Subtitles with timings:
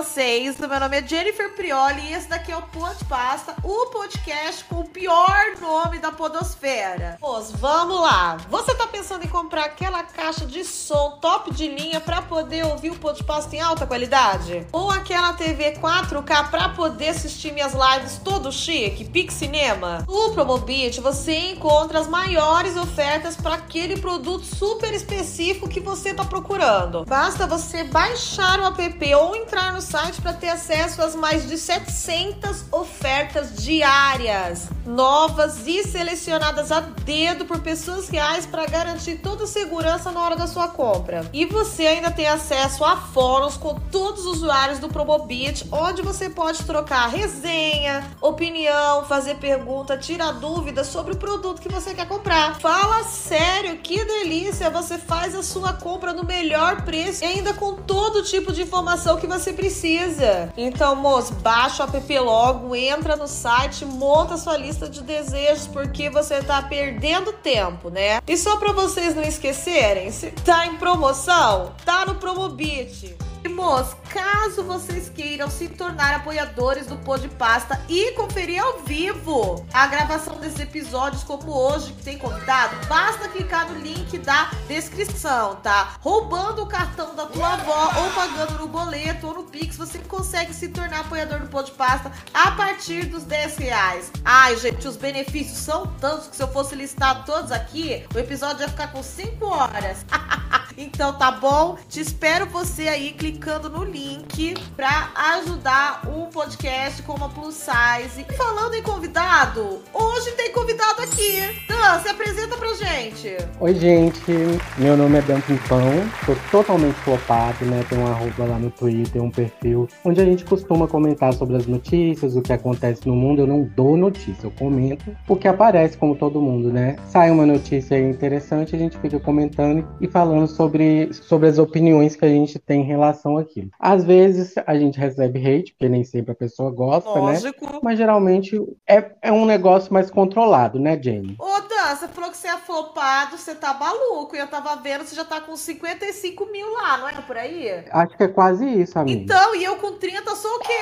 [0.00, 0.58] vocês?
[0.58, 4.76] Meu nome é Jennifer Prioli e esse daqui é o Pod Pasta, o podcast com
[4.76, 7.18] o pior nome da podosfera.
[7.20, 8.38] Moço, vamos lá.
[8.48, 12.92] Você tá pensando em comprar aquela caixa de som top de linha para poder ouvir
[12.92, 14.66] o Pod Pasta em alta qualidade?
[14.72, 20.06] Ou aquela TV 4K para poder assistir minhas lives todo chique, Pix Cinema?
[20.08, 26.24] No Promobit você encontra as maiores ofertas para aquele produto super específico que você tá
[26.24, 27.04] procurando.
[27.04, 31.58] Basta você baixar o app ou entrar no site para ter acesso às mais de
[31.58, 39.46] 700 ofertas diárias, novas e selecionadas a dedo por pessoas reais para garantir toda a
[39.46, 41.28] segurança na hora da sua compra.
[41.32, 46.30] E você ainda tem acesso a fóruns com todos os usuários do Promobit, onde você
[46.30, 52.58] pode trocar resenha, opinião, fazer pergunta, tirar dúvidas sobre o produto que você quer comprar.
[52.58, 54.70] Fala sério, que delícia!
[54.70, 59.18] Você faz a sua compra no melhor preço e ainda com todo tipo de informação
[59.18, 60.52] que você precisa.
[60.56, 66.08] Então, moço, baixa o app logo, entra no site, monta sua lista de desejos, porque
[66.08, 68.20] você tá perdendo tempo, né?
[68.26, 73.16] E só para vocês não esquecerem, se tá em promoção, tá no Promobit.
[73.48, 79.66] Moço, caso vocês queiram se tornar apoiadores do Pô de Pasta e conferir ao vivo
[79.72, 85.56] a gravação desses episódios, como hoje, que tem convidado, basta clicar no link da descrição,
[85.56, 85.94] tá?
[86.00, 90.52] Roubando o cartão da tua avó ou pagando no boleto ou no Pix, você consegue
[90.52, 94.12] se tornar apoiador do Pô de Pasta a partir dos 10 reais.
[94.24, 98.62] Ai, gente, os benefícios são tantos que se eu fosse listar todos aqui, o episódio
[98.62, 100.04] ia ficar com 5 horas.
[100.76, 101.78] então tá bom?
[101.88, 108.26] Te espero você aí clicando no link pra ajudar o podcast com uma plus size.
[108.28, 111.40] E falando em convidado, hoje tem convidado aqui.
[111.68, 113.36] Dan, se apresenta pra gente.
[113.60, 114.32] Oi, gente.
[114.76, 115.80] Meu nome é Dan Pimpão.
[116.26, 117.84] Tô totalmente flopado, né?
[117.88, 121.66] Tem um arroba lá no Twitter, um perfil onde a gente costuma comentar sobre as
[121.66, 123.42] notícias, o que acontece no mundo.
[123.42, 126.96] Eu não dou notícia, eu comento o que aparece, como todo mundo, né?
[127.06, 132.24] Sai uma notícia interessante, a gente fica comentando e falando sobre, sobre as opiniões que
[132.24, 133.70] a gente tem em relação àquilo.
[133.78, 137.66] Às vezes a gente recebe hate, porque nem sempre a pessoa gosta, Lógico.
[137.66, 137.78] né?
[137.82, 141.36] Mas geralmente é, é um negócio mais controlado, né, Jenny?
[141.38, 144.34] Ô, Dan, você falou que você é flopado, você tá maluco.
[144.34, 147.68] E eu tava vendo, você já tá com 55 mil lá, não é por aí?
[147.90, 149.22] Acho que é quase isso, amigo.
[149.22, 150.72] Então, e eu com 30 sou o quê?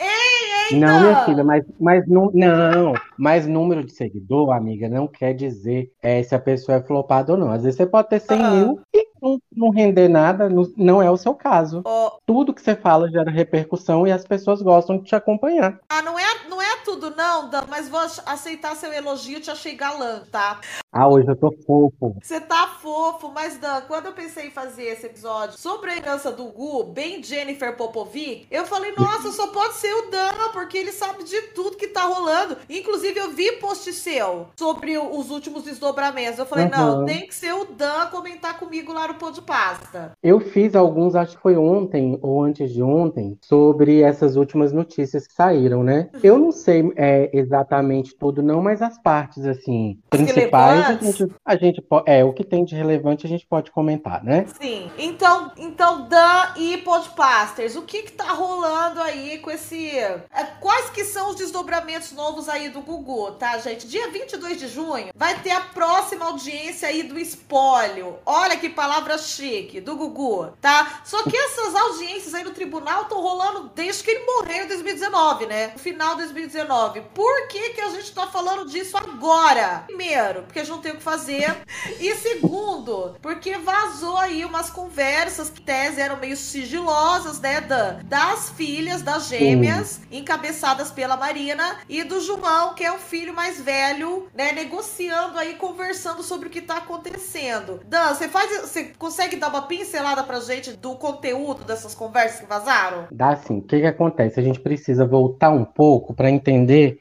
[0.00, 5.06] Ei, ei, Não, minha filha, mas, mas nu- não, mas número de seguidor, amiga, não
[5.06, 7.50] quer dizer é, se a pessoa é flopada ou não.
[7.50, 8.50] Às vezes você pode ter 100 Ah.
[8.50, 8.80] mil
[9.20, 11.82] não, não render nada, não, não é o seu caso.
[11.84, 15.80] Ó, Tudo que você fala gera repercussão e as pessoas gostam de te acompanhar.
[15.88, 16.55] ah, não é, não
[16.86, 20.60] tudo não, Dan, mas vou aceitar seu elogio, te achei galã, tá?
[20.92, 22.16] Ah, hoje eu tô fofo.
[22.22, 26.30] Você tá fofo, mas Dan, quando eu pensei em fazer esse episódio sobre a herança
[26.30, 30.92] do Gu, bem Jennifer Popovic, eu falei, nossa, só pode ser o Dan, porque ele
[30.92, 32.56] sabe de tudo que tá rolando.
[32.70, 36.38] Inclusive, eu vi post seu sobre os últimos desdobramentos.
[36.38, 37.04] Eu falei, não, Aham.
[37.04, 40.12] tem que ser o Dan comentar comigo lá no Pô de Pasta.
[40.22, 45.26] Eu fiz alguns, acho que foi ontem ou antes de ontem, sobre essas últimas notícias
[45.26, 46.08] que saíram, né?
[46.22, 51.34] Eu não sei é, exatamente tudo, não, mas as partes, assim, As principais, a gente,
[51.44, 54.46] a gente é, o que tem de relevante a gente pode comentar, né?
[54.60, 54.90] Sim.
[54.98, 59.90] Então, então Dan e Podpasters, o que que tá rolando aí com esse...
[59.98, 60.24] é,
[60.60, 63.86] Quais que são os desdobramentos novos aí do Gugu, tá, gente?
[63.86, 68.16] Dia 22 de junho vai ter a próxima audiência aí do espólio.
[68.24, 71.00] Olha que palavra chique, do Gugu, tá?
[71.04, 75.46] Só que essas audiências aí no tribunal estão rolando desde que ele morreu em 2019,
[75.46, 75.68] né?
[75.68, 76.65] No final de 2019.
[77.14, 79.84] Por que que a gente tá falando disso agora?
[79.86, 81.56] Primeiro, porque a gente não tem o que fazer.
[82.00, 88.00] E segundo, porque vazou aí umas conversas que tese eram meio sigilosas, né, Dan?
[88.04, 93.60] Das filhas, das gêmeas, encabeçadas pela Marina, e do João, que é o filho mais
[93.60, 97.80] velho, né, negociando aí, conversando sobre o que tá acontecendo.
[97.86, 102.46] Dan, você faz, você consegue dar uma pincelada pra gente do conteúdo dessas conversas que
[102.46, 103.06] vazaram?
[103.10, 104.40] Dá assim, o que que acontece?
[104.40, 106.55] A gente precisa voltar um pouco para entender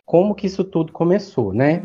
[0.06, 1.82] como que isso tudo começou, né?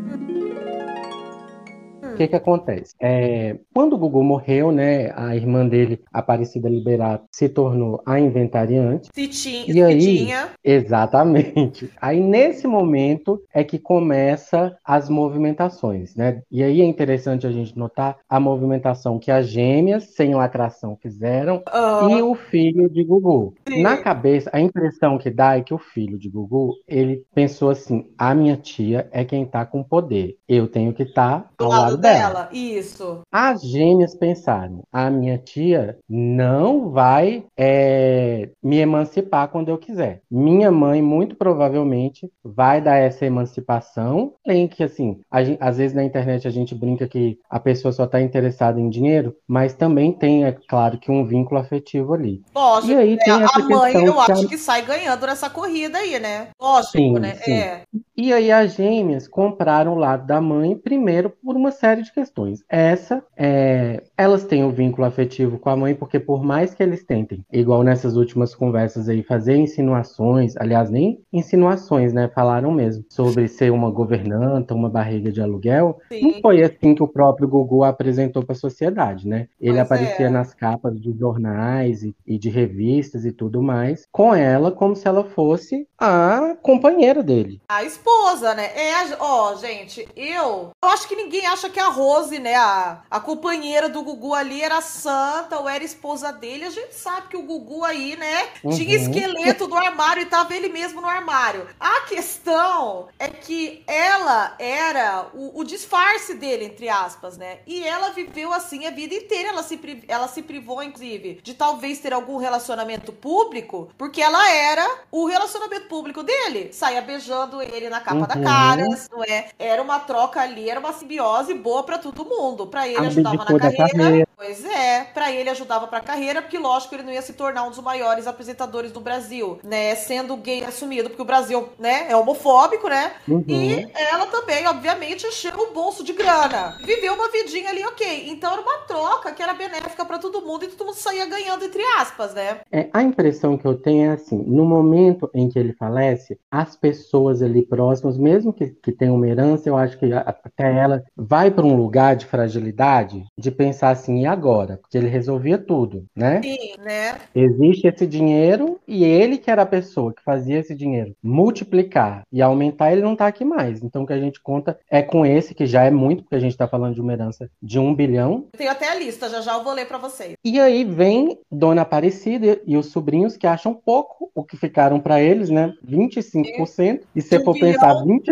[2.21, 2.93] O que que acontece?
[3.01, 9.09] É, quando o Gugu morreu, né, a irmã dele, Aparecida Liberato, se tornou a inventariante.
[9.11, 10.01] Citinha, E aí?
[10.01, 10.49] Citinha.
[10.63, 11.89] Exatamente.
[11.99, 16.41] Aí nesse momento é que começa as movimentações, né?
[16.51, 21.63] E aí é interessante a gente notar a movimentação que as gêmeas sem lacração fizeram
[21.65, 23.55] Ah, e o filho de Gugu.
[23.67, 23.81] Sim.
[23.81, 28.05] Na cabeça, a impressão que dá é que o filho de Gugu, ele pensou assim:
[28.17, 30.37] a minha tia é quem tá com poder.
[30.47, 32.10] Eu tenho que estar Do ao lado lado dela.
[32.13, 32.49] Dela.
[32.51, 33.21] Isso.
[33.31, 40.21] As gêmeas pensaram: a minha tia não vai é, me emancipar quando eu quiser.
[40.29, 44.33] Minha mãe, muito provavelmente, vai dar essa emancipação.
[44.45, 48.05] Além que, assim, gente, às vezes na internet a gente brinca que a pessoa só
[48.05, 52.41] está interessada em dinheiro, mas também tem, é claro, que um vínculo afetivo ali.
[52.53, 52.93] Lógico.
[52.93, 54.49] E aí tem é, a mãe, eu acho a...
[54.49, 56.49] que sai ganhando nessa corrida aí, né?
[56.59, 57.35] Lógico, sim, né?
[57.35, 57.53] Sim.
[57.53, 57.83] É.
[58.23, 62.63] E aí as gêmeas compraram o lado da mãe, primeiro por uma série de questões.
[62.69, 66.83] Essa, é, elas têm o um vínculo afetivo com a mãe, porque por mais que
[66.83, 72.27] eles tentem, igual nessas últimas conversas aí, fazer insinuações, aliás, nem insinuações, né?
[72.27, 75.97] Falaram mesmo, sobre ser uma governanta, uma barriga de aluguel.
[76.07, 76.21] Sim.
[76.21, 79.47] Não foi assim que o próprio Gugu apresentou para a sociedade, né?
[79.59, 80.29] Ele pois aparecia é.
[80.29, 85.07] nas capas de jornais e, e de revistas e tudo mais, com ela como se
[85.07, 87.59] ela fosse a companheira dele.
[87.67, 88.10] A esposa,
[88.55, 88.65] né?
[88.75, 93.19] É, ó, gente, eu, eu acho que ninguém acha que a Rose, né, a, a
[93.19, 96.65] companheira do Gugu ali era santa ou era esposa dele.
[96.65, 98.75] A gente sabe que o Gugu aí, né, uhum.
[98.75, 101.67] tinha esqueleto do armário e tava ele mesmo no armário.
[101.79, 107.59] A questão é que ela era o, o disfarce dele, entre aspas, né?
[107.65, 109.49] E ela viveu assim a vida inteira.
[109.49, 114.87] Ela se, ela se privou, inclusive, de talvez ter algum relacionamento público, porque ela era
[115.11, 116.71] o relacionamento público dele.
[116.73, 118.27] Saía beijando ele na capa uhum.
[118.27, 119.49] da cara, não é?
[119.57, 122.67] Era uma troca ali, era uma simbiose boa para todo mundo.
[122.67, 124.27] Para ele ajudava na carreira, carreira.
[124.43, 127.63] Pois é, para ele ajudava para a carreira, porque lógico ele não ia se tornar
[127.63, 129.93] um dos maiores apresentadores do Brasil, né?
[129.93, 133.11] Sendo gay assumido, porque o Brasil, né, é homofóbico, né?
[133.27, 133.43] Uhum.
[133.47, 136.75] E ela também, obviamente, encheu o bolso de grana.
[136.83, 138.29] Viveu uma vidinha ali, ok.
[138.31, 141.63] Então era uma troca que era benéfica para todo mundo e todo mundo saía ganhando,
[141.63, 142.61] entre aspas, né?
[142.71, 146.75] É, a impressão que eu tenho é assim: no momento em que ele falece, as
[146.75, 151.51] pessoas ali próximas, mesmo que, que tenham uma herança, eu acho que até ela vai
[151.51, 154.77] para um lugar de fragilidade, de pensar assim, e agora?
[154.77, 156.41] Porque ele resolvia tudo, né?
[156.41, 157.17] Sim, né?
[157.35, 162.41] Existe esse dinheiro e ele que era a pessoa que fazia esse dinheiro multiplicar e
[162.41, 163.83] aumentar, ele não tá aqui mais.
[163.83, 166.39] Então o que a gente conta é com esse, que já é muito, porque a
[166.39, 168.47] gente tá falando de uma herança de um bilhão.
[168.57, 170.35] Tenho até a lista, já já eu vou ler para vocês.
[170.43, 175.21] E aí vem Dona Aparecida e os sobrinhos que acham pouco o que ficaram para
[175.21, 175.73] eles, né?
[175.85, 177.01] 25%.
[177.15, 178.31] E se for pensar, 20,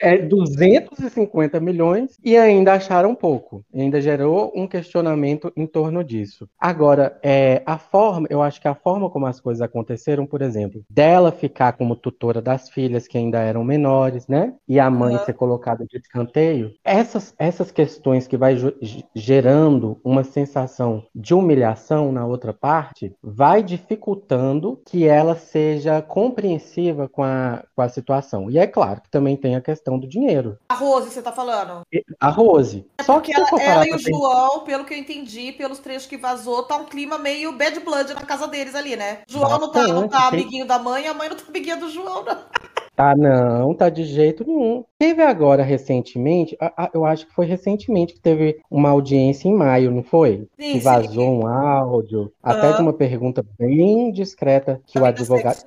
[0.00, 3.64] é 250 milhões e ainda acharam pouco.
[3.74, 6.48] Ainda gerou um questionamento em torno disso.
[6.58, 10.82] Agora, é, a forma, eu acho que a forma como as coisas aconteceram, por exemplo,
[10.88, 14.54] dela ficar como tutora das filhas que ainda eram menores, né?
[14.68, 15.24] E a mãe uhum.
[15.24, 18.56] ser colocada de escanteio, essas, essas questões que vai
[19.14, 27.22] gerando uma sensação de humilhação na outra parte, vai dificultando que ela seja compreensiva com
[27.22, 28.50] a, com a situação.
[28.50, 30.58] E é claro que também tem a questão do dinheiro.
[30.68, 31.82] A Rose, você tá falando?
[32.20, 32.86] A Rose.
[32.98, 35.13] É Só que ela, ela e o João, pelo que eu entendi,
[35.56, 39.22] pelos trechos que vazou, tá um clima meio bad blood na casa deles ali, né?
[39.26, 42.24] João não tá, não tá amiguinho da mãe, a mãe não tá amiguinha do João,
[42.24, 42.44] não.
[42.96, 44.84] Tá, não, tá de jeito nenhum.
[45.04, 49.54] Teve agora recentemente, a, a, eu acho que foi recentemente que teve uma audiência em
[49.54, 50.48] maio, não foi?
[50.58, 51.42] Sim, que vazou sim.
[51.42, 55.62] um áudio, até de uma pergunta bem discreta que o advogado.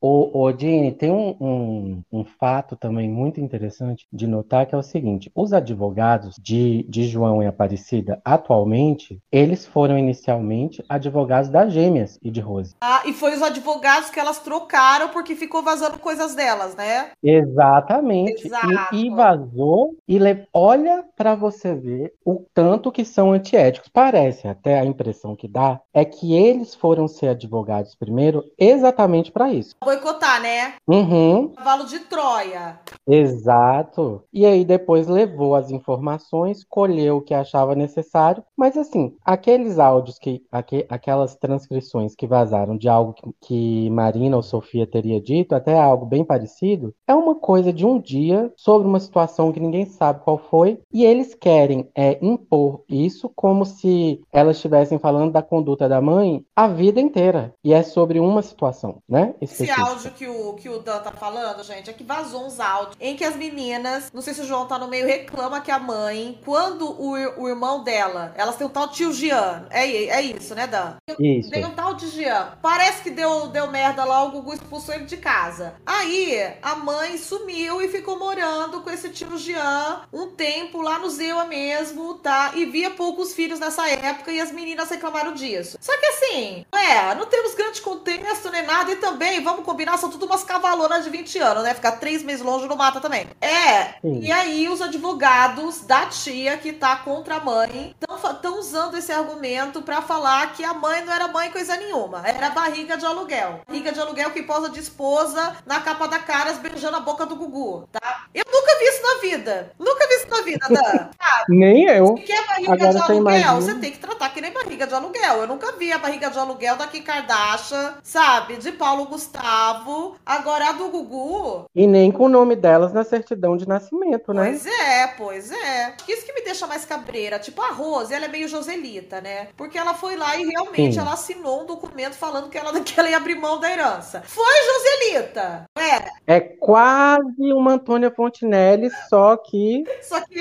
[0.00, 4.78] O, o Dini, tem um, um, um, fato também muito interessante de notar que é
[4.78, 11.72] o seguinte: os advogados de, de João e Aparecida, atualmente, eles foram inicialmente advogados das
[11.72, 12.74] gêmeas e de Rose.
[12.80, 17.10] Ah, e foi os advogados que elas trocaram porque ficou vazando coisas delas, né?
[17.22, 18.45] Exatamente.
[18.92, 20.46] E, e, vazou, e le...
[20.52, 23.90] olha para você ver o tanto que são antiéticos.
[23.92, 29.52] Parece até a impressão que dá é que eles foram ser advogados primeiro exatamente para
[29.52, 29.74] isso.
[29.82, 30.74] Boicotar, né?
[30.86, 31.48] Uhum.
[31.48, 32.78] Cavalo de Troia.
[33.06, 34.22] Exato.
[34.32, 40.18] E aí depois levou as informações, colheu o que achava necessário, mas assim, aqueles áudios
[40.18, 40.84] que aqu...
[40.88, 46.06] aquelas transcrições que vazaram de algo que, que Marina ou Sofia teria dito, até algo
[46.06, 48.25] bem parecido, é uma coisa de um dia
[48.56, 53.64] sobre uma situação que ninguém sabe qual foi, e eles querem é, impor isso como
[53.64, 57.54] se elas estivessem falando da conduta da mãe a vida inteira.
[57.62, 59.34] E é sobre uma situação, né?
[59.40, 62.96] Esse áudio que o, que o Dan tá falando, gente, é que vazou uns áudios
[63.00, 65.78] em que as meninas, não sei se o João tá no meio, reclama que a
[65.78, 69.66] mãe, quando o, o irmão dela, elas têm um tal tio Jean.
[69.70, 70.94] É, é isso, né, Dan?
[71.18, 71.50] Isso.
[71.50, 72.52] Tem um tal de Jean.
[72.62, 75.74] Parece que deu, deu merda lá, o Gugu expulsou ele de casa.
[75.84, 81.08] Aí a mãe sumiu e ficou morando com esse tio Jean um tempo lá no
[81.08, 82.52] Zewa mesmo, tá?
[82.54, 85.78] E via poucos filhos nessa época e as meninas reclamaram disso.
[85.80, 90.10] Só que assim, é, não temos grande contexto nem nada e também, vamos combinar, são
[90.10, 91.74] tudo umas cavalonas de 20 anos, né?
[91.74, 93.26] Ficar três meses longe no mata também.
[93.40, 94.20] É, Sim.
[94.20, 99.82] e aí os advogados da tia que tá contra a mãe estão usando esse argumento
[99.82, 103.60] para falar que a mãe não era mãe coisa nenhuma, era barriga de aluguel.
[103.66, 107.36] Barriga de aluguel que posa de esposa na capa da Caras beijando a boca do
[107.36, 108.05] Gugu, tá?
[108.34, 109.72] Eu nunca vi isso na vida.
[109.78, 111.08] Nunca vi isso na vida, Dan.
[111.48, 112.16] nem eu.
[112.16, 115.36] Se quer barriga Agora de aluguel, você tem que tratar que nem barriga de aluguel.
[115.38, 118.56] Eu nunca vi a barriga de aluguel da Kim Kardashian, sabe?
[118.56, 120.16] De Paulo Gustavo.
[120.24, 121.66] Agora a do Gugu.
[121.74, 124.44] E nem com o nome delas na certidão de nascimento, né?
[124.50, 125.94] Pois é, pois é.
[126.08, 127.38] Isso que me deixa mais cabreira.
[127.38, 129.48] Tipo, a Rose, ela é meio Joselita, né?
[129.56, 131.00] Porque ela foi lá e realmente Sim.
[131.00, 134.22] ela assinou um documento falando que ela, que ela ia abrir mão da herança.
[134.26, 136.34] Foi Joselita, é?
[136.36, 139.84] É quase uma Antônia Fontinelli, só que.
[140.02, 140.40] Só que.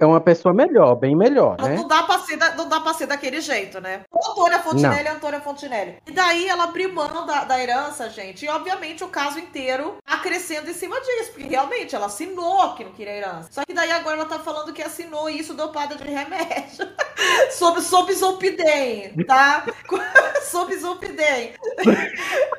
[0.00, 1.76] É uma pessoa melhor, bem melhor, né?
[1.76, 4.02] Não dá, pra ser não dá pra ser daquele jeito, né?
[4.12, 5.96] Antônia Fontinelli é Antônia Fontinelli.
[6.06, 8.44] E daí ela abriu mão da, da herança, gente.
[8.44, 11.32] E obviamente o caso inteiro tá crescendo em cima disso.
[11.32, 13.48] Porque realmente ela assinou que não queria herança.
[13.50, 16.88] Só que daí agora ela tá falando que assinou isso dopada de remédio.
[17.52, 19.64] sob, sob Zolpidem, tá?
[20.50, 21.54] sob Zolpidem.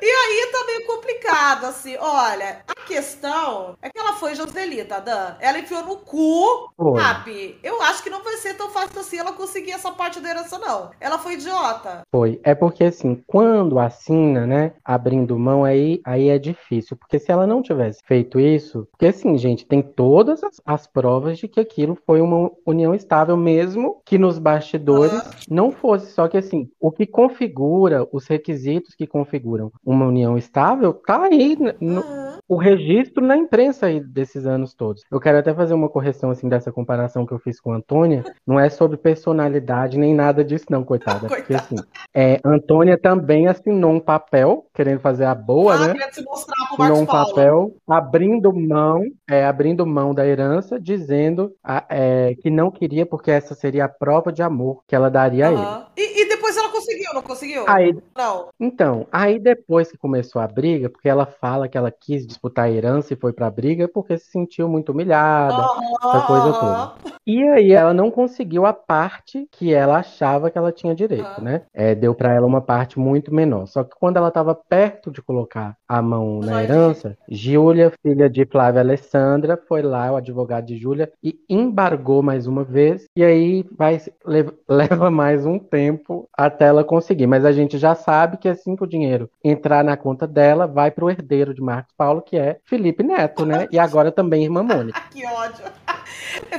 [0.02, 1.96] e aí tá meio complicado, assim.
[1.98, 5.36] Olha, a questão é que ela foi Joselita, Dan.
[5.40, 7.00] Ela enfiou no cu, foi.
[7.00, 7.58] sabe?
[7.62, 10.58] Eu acho que não vai ser tão fácil assim ela conseguir essa parte da herança,
[10.58, 10.90] não.
[11.00, 12.02] Ela foi idiota.
[12.10, 12.40] Foi.
[12.44, 16.96] É porque, assim, quando assina, né, abrindo mão, aí, aí é difícil.
[16.96, 21.38] Porque se ela não tivesse feito isso, porque, assim, gente, tem todas as, as provas
[21.38, 25.30] de que aquilo foi uma união estável, mesmo que nos bastidores uhum.
[25.50, 26.12] não fosse.
[26.12, 31.56] Só que, assim, o que configura, os requisitos que configuram uma união estável, tá aí
[31.80, 32.25] no, uhum.
[32.48, 35.02] O registro na imprensa aí desses anos todos.
[35.10, 38.24] Eu quero até fazer uma correção, assim, dessa comparação que eu fiz com a Antônia.
[38.46, 41.26] Não é sobre personalidade nem nada disso, não, coitada.
[41.28, 41.76] Porque, assim,
[42.14, 45.94] é, Antônia também assinou um papel, querendo fazer a boa, ah, né?
[46.04, 52.70] Assinou um papel abrindo mão, é, abrindo mão da herança, dizendo a, é, que não
[52.70, 55.58] queria, porque essa seria a prova de amor que ela daria uhum.
[55.58, 56.06] a ele.
[56.08, 57.64] E, e, depois ela conseguiu, não conseguiu?
[57.66, 58.48] Aí, não.
[58.60, 62.70] Então, aí depois que começou a briga, porque ela fala que ela quis disputar a
[62.70, 66.08] herança e foi pra briga porque se sentiu muito humilhada, uhum.
[66.08, 67.16] essa coisa toda.
[67.26, 71.44] E aí ela não conseguiu a parte que ela achava que ela tinha direito, uhum.
[71.44, 71.62] né?
[71.74, 73.66] É, deu para ela uma parte muito menor.
[73.66, 78.46] Só que quando ela estava perto de colocar a mão na herança, Júlia, filha de
[78.46, 83.06] Flávia Alessandra, foi lá, o advogado de Júlia, e embargou mais uma vez.
[83.16, 84.00] E aí vai
[84.68, 87.26] leva mais um tempo até ela conseguir.
[87.26, 90.90] Mas a gente já sabe que assim que o dinheiro entrar na conta dela, vai
[90.90, 93.66] para o herdeiro de Marcos Paulo, que é Felipe Neto, né?
[93.70, 95.00] E agora também irmã Mônica.
[95.10, 95.64] que ódio.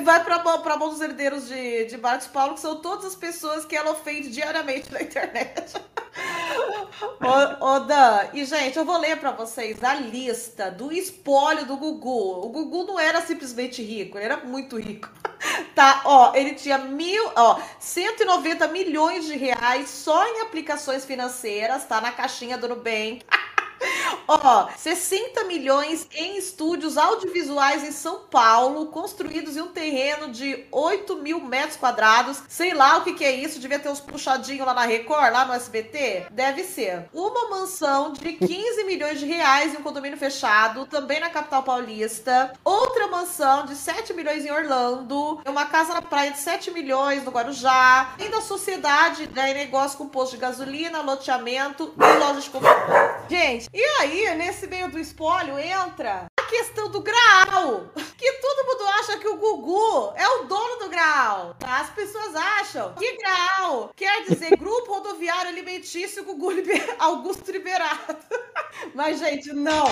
[0.04, 3.76] Vai para mão dos herdeiros de, de Marcos Paulo, que são todas as pessoas que
[3.76, 5.74] ela ofende diariamente na internet.
[7.22, 11.78] Ô, ô, Dan, e gente, eu vou ler para vocês a lista do espólio do
[11.78, 12.46] Gugu.
[12.46, 15.10] O Gugu não era simplesmente rico, ele era muito rico.
[15.76, 22.02] Tá, ó, ele tinha mil, ó, 190 milhões de reais só em aplicações financeiras, tá?
[22.02, 23.22] Na caixinha do Nubank.
[24.28, 31.16] Ó, 60 milhões em estúdios audiovisuais em São Paulo, construídos em um terreno de 8
[31.18, 32.42] mil metros quadrados.
[32.48, 35.46] Sei lá o que, que é isso, devia ter uns puxadinhos lá na Record, lá
[35.46, 36.28] no SBT.
[36.32, 37.08] Deve ser.
[37.14, 42.54] Uma mansão de 15 milhões de reais em um condomínio fechado, também na capital paulista.
[42.64, 45.42] Outra mansão de 7 milhões em Orlando.
[45.46, 48.14] Uma casa na praia de 7 milhões no Guarujá.
[48.20, 52.52] Ainda sociedade, né, negócio com posto de gasolina, loteamento e loja de.
[53.30, 57.86] Gente, e aí, nesse meio do espólio, entra questão do grau.
[58.18, 61.54] Que todo mundo acha que o Gugu é o dono do grau.
[61.60, 61.82] Tá?
[61.82, 66.96] As pessoas acham que grau quer dizer Grupo Rodoviário Alimentício Gugu Liber...
[67.00, 68.18] Augusto Liberado.
[68.94, 69.86] Mas, gente, não.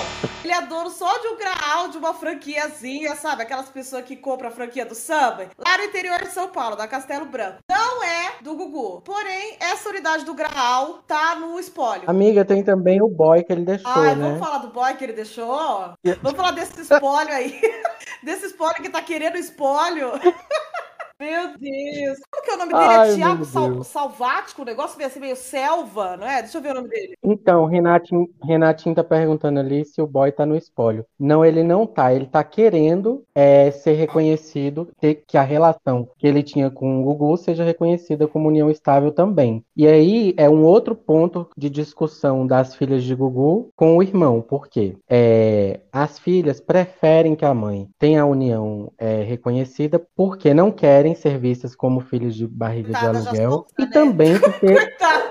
[0.44, 3.44] Ele é dono só de um grau, de uma franquiazinha, sabe?
[3.44, 5.50] Aquelas pessoas que compram a franquia do samba.
[5.58, 7.60] Lá no interior de São Paulo, da Castelo Branco.
[7.68, 9.02] Não é do Gugu.
[9.02, 12.04] Porém, essa unidade do grau tá no espólio.
[12.08, 14.24] Amiga, tem também o boy que ele deixou, Ai, né?
[14.24, 15.96] vamos falar do boy que ele deixou?
[16.22, 17.60] Vamos falar desse espólio aí.
[18.22, 20.12] desse espólio que tá querendo espólio.
[21.20, 22.20] Meu Deus.
[22.30, 22.86] Como que é o nome dele?
[22.86, 23.84] Ai, é Tiago Sal.
[23.84, 24.62] Salvático?
[24.64, 26.42] O negócio meio assim, meio selva, não é?
[26.42, 27.14] Deixa eu ver o nome dele.
[27.24, 31.06] Então, Renatinho, Renatinho tá perguntando ali se o boy tá no espólio.
[31.18, 32.14] Não, ele não tá.
[32.14, 37.04] Ele tá querendo é, ser reconhecido, ter que a relação que ele tinha com o
[37.06, 39.64] Gugu seja reconhecida como união estável também.
[39.76, 44.42] E aí é um outro ponto de discussão das filhas de Gugu com o irmão.
[44.42, 44.98] Por quê?
[45.10, 51.05] É, as filhas preferem que a mãe tenha a união é, reconhecida porque não querem
[51.14, 53.68] ser vistas como filhos de barriga de Coitada, já aluguel.
[53.78, 53.90] E né?
[53.92, 55.26] também porque Coitado.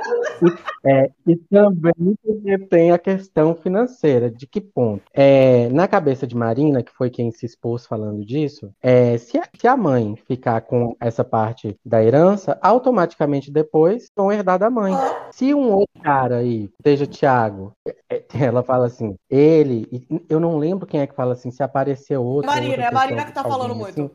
[0.85, 4.31] é, e também porque tem a questão financeira.
[4.31, 5.03] De que ponto?
[5.13, 9.49] É, na cabeça de Marina, que foi quem se expôs falando disso, é, se, a,
[9.59, 14.93] se a mãe ficar com essa parte da herança, automaticamente depois vão herdar da mãe.
[15.33, 17.73] Se um outro cara aí, seja Tiago,
[18.11, 21.63] é, ela fala assim, ele, e eu não lembro quem é que fala assim, se
[21.63, 22.51] aparecer outro.
[22.51, 24.11] Marina, outra é a Marina que tá falando muito.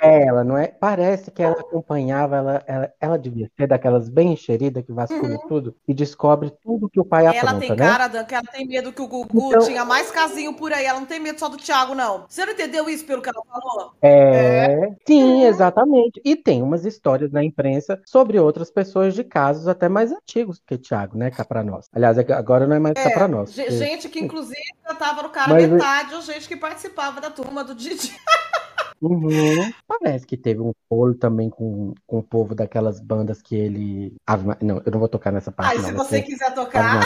[0.00, 0.68] é ela, não é?
[0.84, 5.74] Parece que ela acompanhava, ela, ela, ela devia ser daquelas bem encheridas que vasculha tudo
[5.88, 7.76] e descobre tudo que o pai Ela apronta, tem né?
[7.76, 10.84] cara, Dan, que ela tem medo que o Gugu Então- tinha mais casinho por aí.
[10.84, 12.26] Ela não tem medo só do Thiago, não.
[12.28, 13.92] Você não entendeu isso pelo que ela falou?
[14.02, 16.20] É, sim, exatamente.
[16.22, 20.76] E tem umas histórias na imprensa sobre outras pessoas de casos até mais antigos que
[20.76, 21.30] Tiago, né?
[21.30, 21.88] Cá pra nós.
[21.94, 23.54] Aliás, é agora não é mais cá pra nós.
[23.54, 27.30] Porque- Gente que, inclusive, já tava no cara Mas- metade, ou gente que participava da
[27.30, 28.14] turma do Didi.
[29.00, 29.72] Uhum.
[29.86, 34.14] Parece que teve um rolo também com, com o povo daquelas bandas que ele.
[34.60, 35.84] Não, eu não vou tocar nessa parte, Ai, não.
[35.84, 37.02] se você quiser tocar,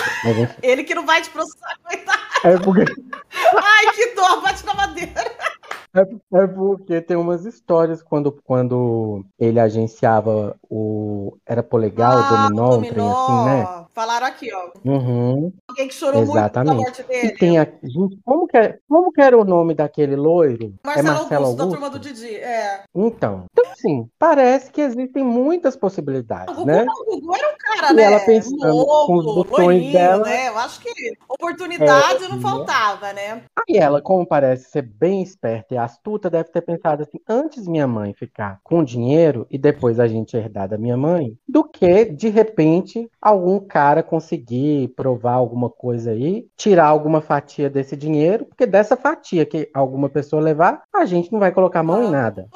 [0.63, 2.19] ele que não vai te processar, coitado.
[2.45, 2.85] é porque
[3.57, 5.25] Ai, que dor, bate na madeira.
[5.95, 11.37] É porque tem umas histórias quando, quando ele agenciava o.
[11.47, 13.87] Era polegal, Ah, dominó, um trem assim, né?
[13.99, 14.71] Falaram aqui, ó.
[14.89, 16.77] Uhum, Alguém que chorou muito pela exatamente.
[16.77, 17.33] morte E dele.
[17.33, 17.65] tem a.
[17.83, 20.73] Gente, como que, é, como que era o nome daquele loiro?
[20.85, 21.81] Marcelo, é Marcelo Augusto, Augusto?
[21.81, 22.35] da turma do Didi.
[22.37, 22.85] É.
[22.95, 26.87] Então, então, assim, parece que existem muitas O possibilidades, Gugu, né?
[26.89, 28.03] o Gugu era um cara, E né?
[28.05, 30.25] ela pensando com os botões loirinho, dela.
[30.25, 30.49] né?
[30.49, 30.91] Eu acho que
[31.29, 33.43] oportunidade É, não faltava, né?
[33.69, 37.89] Aí ela, como parece ser bem esperta e astuta, deve ter pensado assim: antes minha
[37.89, 42.29] mãe ficar com dinheiro e depois a gente herdar da minha mãe, do que, de
[42.29, 48.97] repente, algum cara conseguir provar alguma coisa aí, tirar alguma fatia desse dinheiro, porque dessa
[48.97, 52.11] fatia que alguma pessoa levar, a gente não vai colocar a mão em Ah.
[52.11, 52.49] nada.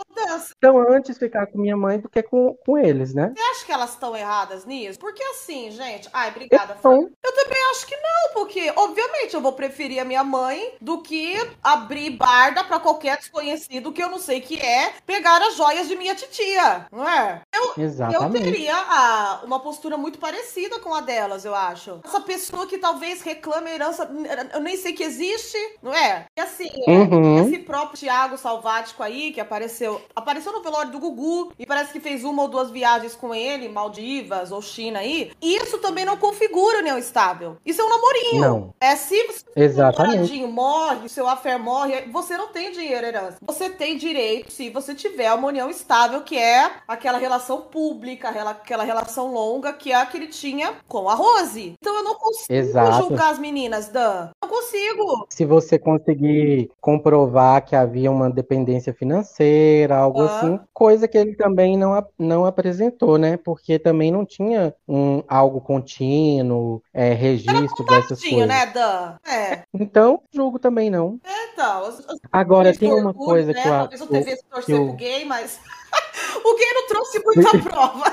[0.49, 3.33] Você Então, antes ficar com minha mãe do que com, com eles, né?
[3.53, 4.99] acha que elas estão erradas nisso?
[4.99, 6.09] Porque assim, gente.
[6.13, 7.09] Ai, obrigada, Então.
[7.23, 11.37] Eu também acho que não, porque, obviamente, eu vou preferir a minha mãe do que
[11.63, 15.97] abrir barda pra qualquer desconhecido que eu não sei que é pegar as joias de
[15.97, 17.41] minha titia, não é?
[17.55, 18.43] Eu exatamente.
[18.45, 22.01] teria ah, uma postura muito parecida com a delas, eu acho.
[22.05, 24.11] Essa pessoa que talvez reclame a herança,
[24.55, 26.27] eu nem sei que existe, não é?
[26.37, 27.45] E assim, Uhum.
[27.45, 32.01] esse próprio Thiago Salvático aí, que apareceu, apareceu no velório do Gugu e parece que
[32.01, 35.31] fez uma ou duas viagens com ele, Maldivas ou China aí.
[35.41, 37.57] Isso também não configura união estável.
[37.65, 38.41] Isso é um namorinho.
[38.41, 40.11] Não, É se você exatamente.
[40.13, 43.37] namoradinho morre, seu affair morre, você não tem dinheiro herança.
[43.43, 48.51] Você tem direito se você tiver uma união estável, que é aquela relação pública, aquela-
[48.53, 51.75] aquela relação longa que é a que ele tinha com a Rose.
[51.81, 53.03] Então eu não consigo Exato.
[53.09, 54.29] julgar as meninas, Dan.
[54.43, 55.27] Não consigo.
[55.31, 60.39] Se você conseguir comprovar que havia uma dependência financeira, algo Ah.
[60.39, 63.37] assim, coisa que ele também não, não apresentou, né?
[63.37, 68.49] Porque também não tinha um, algo contínuo, é, registro dessas Tinha, coisas.
[68.49, 69.17] né, Dan?
[69.27, 69.63] É.
[69.75, 71.19] Então, julgo também não.
[71.53, 73.63] Então, as- as- Agora, tem uma orgulho, coisa né?
[73.63, 75.61] que eu Talvez devesse torcer eu- pro gay, mas
[76.45, 78.05] o gay não trouxe muita prova.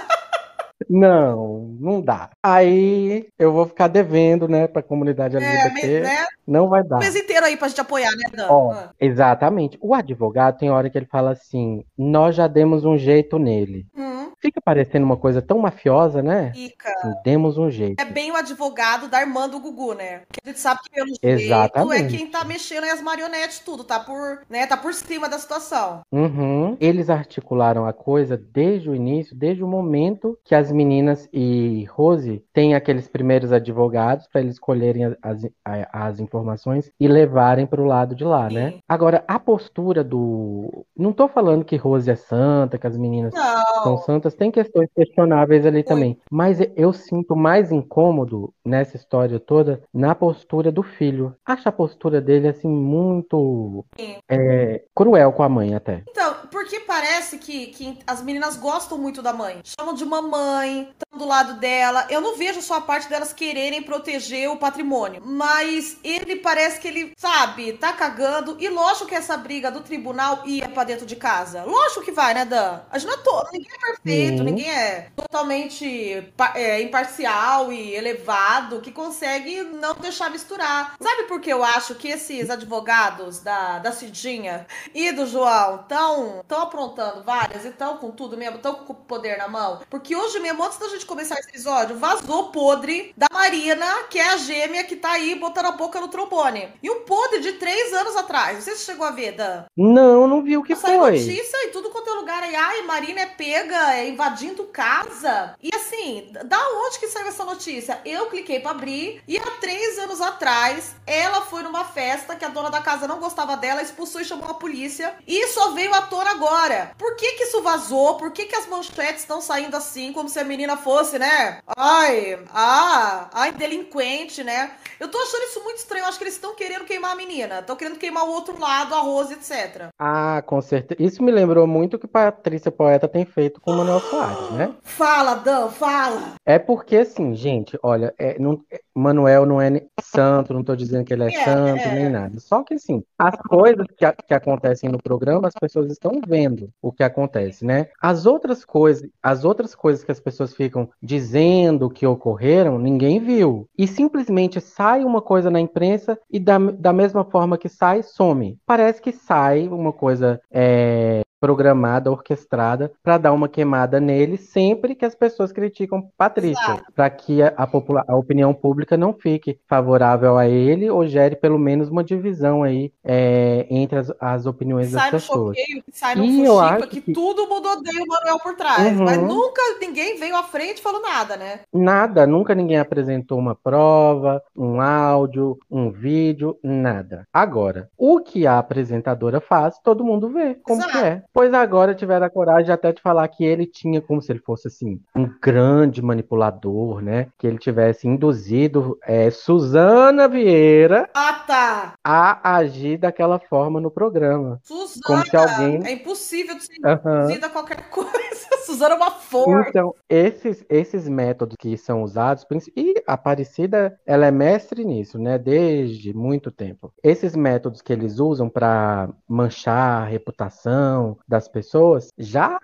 [0.88, 2.30] Não, não dá.
[2.44, 6.00] Aí eu vou ficar devendo, né, pra comunidade É, LGBT.
[6.02, 6.26] né?
[6.48, 7.00] Não vai O dar.
[7.00, 8.48] mês inteiro aí pra gente apoiar, né, Dan?
[8.50, 8.92] Ó, Ah.
[9.00, 9.78] exatamente.
[9.82, 13.86] O advogado tem hora que ele fala assim: nós já demos um jeito nele.
[13.96, 16.54] Hum, Fica parecendo uma coisa tão mafiosa, né?
[16.54, 16.90] fica.
[16.90, 18.00] Assim, demos um jeito.
[18.00, 20.22] É bem o advogado da irmã do Gugu, né?
[20.28, 22.16] Porque a gente sabe que pelo jeito Exatamente.
[22.16, 25.38] é quem tá mexendo aí as marionetes, tudo, tá por, né, tá por cima da
[25.38, 26.02] situação.
[26.12, 26.78] Uhum.
[26.80, 32.44] Eles articularam a coisa desde o início, desde o momento que as meninas e Rose
[32.54, 35.46] têm aqueles primeiros advogados para eles colherem as,
[35.92, 38.72] as informações e levarem para o lado de lá, né?
[38.72, 38.80] Sim.
[38.88, 40.86] Agora, a postura do.
[40.96, 43.98] Não tô falando que Rose é santa, que as meninas são Não.
[44.34, 46.18] Tem questões questionáveis ali também.
[46.32, 51.36] Mas eu sinto mais incômodo nessa história toda na postura do filho.
[51.46, 53.86] Acho a postura dele, assim, muito
[54.30, 56.04] é, cruel com a mãe até.
[56.10, 59.60] Então, porque parece que, que as meninas gostam muito da mãe.
[59.64, 62.08] Chamam de mamãe, estão do lado dela.
[62.10, 65.22] Eu não vejo só a parte delas quererem proteger o patrimônio.
[65.24, 68.58] Mas ele parece que ele, sabe, tá cagando.
[68.60, 71.64] E lógico que essa briga do tribunal ia pra dentro de casa.
[71.64, 72.82] Lógico que vai, né, Dan?
[72.90, 74.44] A gente não é todo, ninguém é perfeito, Sim.
[74.44, 76.24] ninguém é totalmente
[76.56, 80.96] é, imparcial e elevado que consegue não deixar misturar.
[81.00, 86.44] Sabe por que eu acho que esses advogados da, da Cidinha e do João estão
[86.48, 89.80] tão aprontando várias e estão com tudo mesmo, estão com o poder na mão?
[89.90, 94.30] Porque hoje mesmo, antes da gente começar esse episódio, vazou podre da Marina, que é
[94.30, 96.70] a gêmea que tá aí botando a boca no trombone.
[96.82, 98.56] E um podre de três anos atrás.
[98.56, 99.66] Não sei se chegou a ver, Dan.
[99.78, 101.12] Não, não vi o que Saiu foi.
[101.20, 102.56] notícia e tudo quanto é lugar aí.
[102.56, 105.56] Ai, Marina é pega, é invadindo casa.
[105.62, 108.00] E assim, da onde que saiu essa notícia?
[108.06, 112.50] Eu cliquei pra abrir e há três anos atrás ela foi numa festa que a
[112.50, 115.16] dona da casa não gostava dela, expulsou e chamou a polícia.
[115.28, 116.92] E só veio à tona agora.
[116.98, 118.18] Por que que isso vazou?
[118.18, 121.60] Por que que as manchetes estão saindo assim, como se a menina fosse, né?
[121.78, 124.72] Ai, ah, ai, delinquente, né?
[125.00, 126.04] Eu tô achando isso muito estranho.
[126.04, 127.60] Eu acho que eles estão querendo queimar a menina.
[127.60, 129.90] Estão querendo queimar o outro lado, a Rose, etc.
[129.98, 131.02] Ah, com certeza.
[131.02, 134.74] Isso me lembrou muito o que Patrícia Poeta tem feito com o Manuel Soares, né?
[134.84, 136.34] Fala, Dan, fala.
[136.46, 139.70] É porque, assim, gente, olha, é, não, é, Manuel não é
[140.02, 141.96] santo, não tô dizendo que ele é, É, santo, é.
[141.96, 142.40] nem nada.
[142.40, 146.70] Só que, assim, as coisas que, a- que acontecem no programa, as pessoas estão vendo
[146.82, 147.88] o que acontece, né?
[148.02, 153.68] As outras coisas, as outras coisas que as pessoas ficam dizendo que ocorreram, ninguém viu.
[153.78, 158.58] E simplesmente sai uma coisa na imprensa e da, da mesma forma que sai, some.
[158.66, 165.06] Parece que sai uma coisa é, programada, orquestrada, para dar uma queimada nele sempre que
[165.06, 167.68] as pessoas criticam Patrícia, para que a, a,
[168.08, 172.92] a opinião pública não fique favorável a ele ou gere pelo menos uma divisão aí
[173.04, 175.58] é, entre as, as opiniões das Sai no pessoas.
[175.58, 178.98] choqueio, sai no E eu acho que, que- tudo mudou dei o Manuel por trás.
[178.98, 179.06] Uhum.
[179.06, 181.62] Mas nunca ninguém veio à frente e falou nada, né?
[181.74, 187.26] Nada, nunca ninguém apresentou uma prova, um áudio, um vídeo, nada.
[187.34, 190.98] Agora, o que a apresentadora faz, todo mundo vê como Exato.
[190.98, 191.24] que é.
[191.34, 194.68] Pois agora tiveram a coragem até de falar que ele tinha como se ele fosse
[194.68, 197.28] assim, um grande manipulador, né?
[197.38, 201.94] Que ele tivesse induzido é, Suzana Vieira Ah, tá.
[202.04, 204.60] a agir daquela forma no programa.
[204.64, 205.02] Suzana.
[205.06, 205.86] Como se alguém.
[205.86, 208.10] É impossível de ser induzida a qualquer coisa.
[208.66, 209.70] Suzana é uma força.
[209.70, 215.38] Então, esses, esses métodos que são usados, e a Aparecida, ela é mestre nisso, né?
[215.38, 216.94] Desde muito tempo.
[217.04, 222.60] Esses métodos que eles usam para manchar a reputação das pessoas, já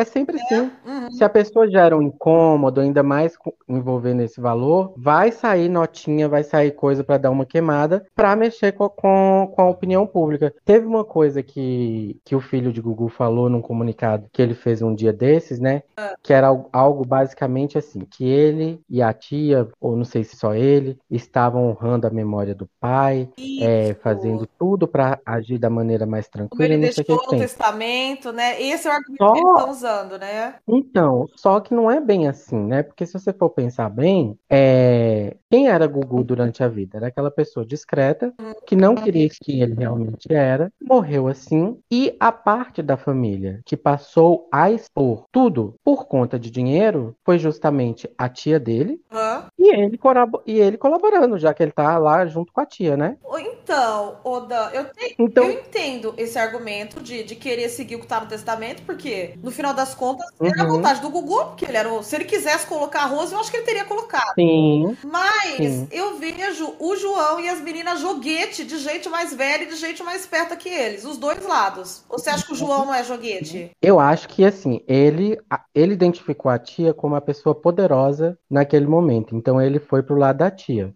[0.00, 0.70] é sempre assim.
[0.86, 1.10] Uhum.
[1.10, 3.36] Se a pessoa gera um incômodo, ainda mais
[3.68, 8.72] envolvendo esse valor, vai sair notinha, vai sair coisa para dar uma queimada para mexer
[8.72, 10.52] com, com, com a opinião pública.
[10.64, 14.82] Teve uma coisa que, que o filho de Gugu falou num comunicado que ele fez
[14.82, 15.82] um dia desses, né?
[16.22, 20.54] Que era algo, basicamente assim: que ele e a tia, ou não sei se só
[20.54, 23.28] ele, estavam honrando a memória do pai,
[23.60, 27.04] é, fazendo tudo para agir da maneira mais Como tranquila, ele e não sei o
[27.04, 28.60] que deixou no testamento, né?
[28.60, 30.56] Esse é o argumento Só- que eles estão usando, né?
[30.66, 32.82] Então, só que não é bem assim, né?
[32.82, 36.98] Porque se você for pensar bem, é, quem era Gugu durante a vida?
[36.98, 38.32] Era aquela pessoa discreta,
[38.66, 43.76] que não queria quem ele realmente era, morreu assim, e a parte da família que
[43.76, 49.46] passou a expor tudo por conta de dinheiro foi justamente a tia dele Hã?
[49.58, 49.98] e ele,
[50.46, 53.16] e ele colaborando, já que ele tá lá junto com a tia, né?
[53.38, 58.06] Então, Oda, eu, te- Então, eu entendo esse argumento de, de querer seguir o que
[58.06, 60.76] tá no testamento, porque no final das contas era a Uhum.
[60.76, 63.50] vontade do Gugu, porque ele era o, se ele quisesse colocar a Rose, eu acho
[63.50, 64.32] que ele teria colocado.
[64.34, 65.88] sim, Mas Sim.
[65.90, 70.02] eu vejo o João e as meninas joguete de gente mais velha e de gente
[70.02, 72.04] mais esperta que eles, os dois lados.
[72.08, 73.70] Ou você acha que o João não é joguete?
[73.82, 75.38] Eu acho que assim, ele,
[75.74, 79.34] ele identificou a tia como uma pessoa poderosa naquele momento.
[79.36, 80.92] Então ele foi pro lado da tia.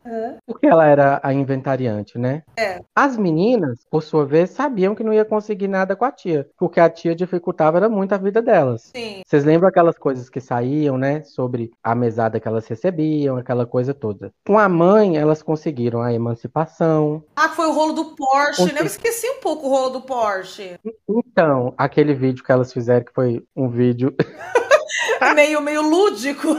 [0.46, 2.42] Porque ela era a inventariante, né?
[2.56, 2.80] É.
[2.94, 6.46] As meninas, por sua vez, sabiam que não ia conseguir nada com a tia.
[6.58, 8.90] Porque a tia dificultava muito a vida delas.
[8.94, 9.22] Sim.
[9.26, 11.22] Vocês lembram aquelas coisas que saíam, né?
[11.22, 14.32] Sobre a mesada que elas recebiam, aquela coisa toda.
[14.46, 17.22] Com a mãe, elas conseguiram a emancipação.
[17.36, 18.80] Ah, foi o rolo do Porsche, né?
[18.80, 20.78] Eu esqueci um pouco o rolo do Porsche.
[21.08, 24.14] Então, aquele vídeo que elas fizeram, que foi um vídeo
[25.34, 26.48] meio, meio lúdico.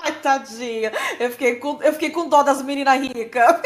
[0.00, 0.92] Ai, tadinha.
[1.18, 3.60] Eu fiquei com, eu fiquei com dó das meninas ricas.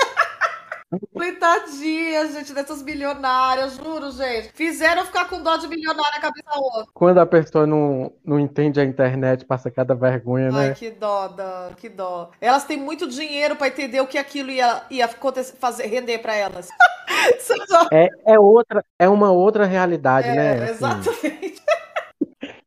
[1.12, 4.50] Coitadinha, gente, dessas milionárias, juro, gente.
[4.54, 6.86] Fizeram ficar com dó de milionária cabeça outra.
[6.94, 10.74] Quando a pessoa não, não entende a internet, passa cada vergonha, Ai, né?
[10.74, 12.30] que dó, Dan, que dó.
[12.40, 16.34] Elas têm muito dinheiro pra entender o que aquilo ia, ia acontecer, fazer, render pra
[16.34, 16.68] elas.
[17.92, 20.62] É, é outra, é uma outra realidade, É, né?
[20.64, 21.62] Assim, exatamente.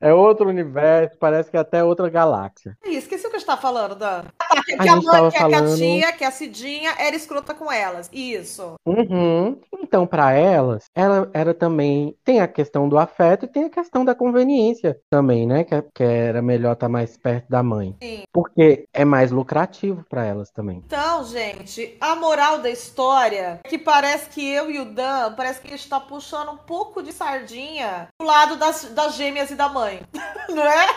[0.02, 2.78] é outro universo, parece que é até outra galáxia.
[2.86, 4.24] Ih, Esqueci o que a gente tá falando, Dan.
[4.50, 6.94] Tá, que, A que a mãe, que, a- que a falando- tia, que a Cidinha
[6.98, 8.10] era escrota com elas.
[8.12, 8.74] Isso.
[8.86, 9.60] Uhum.
[9.82, 12.16] Então, para elas, ela era também.
[12.24, 15.64] Tem a questão do afeto e tem a questão da conveniência também, né?
[15.64, 17.96] Que, que era melhor estar mais perto da mãe.
[18.02, 18.24] Sim.
[18.34, 20.82] Porque é mais lucrativo para elas também.
[20.86, 25.62] Então, gente, a moral da história é que parece que eu e o Dan, parece
[25.62, 29.56] que a gente tá puxando um pouco de sardinha pro lado das, das gêmeas e
[29.56, 30.02] da mãe.
[30.50, 30.88] Não é?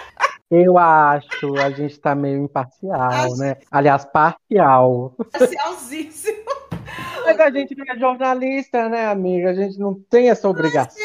[0.54, 3.56] Eu acho, a gente tá meio imparcial, né?
[3.70, 5.14] Aliás, parcial.
[5.32, 6.44] Parcialzíssimo.
[7.24, 9.50] Mas a gente não é jornalista, né, amiga?
[9.50, 11.00] A gente não tem essa obrigação.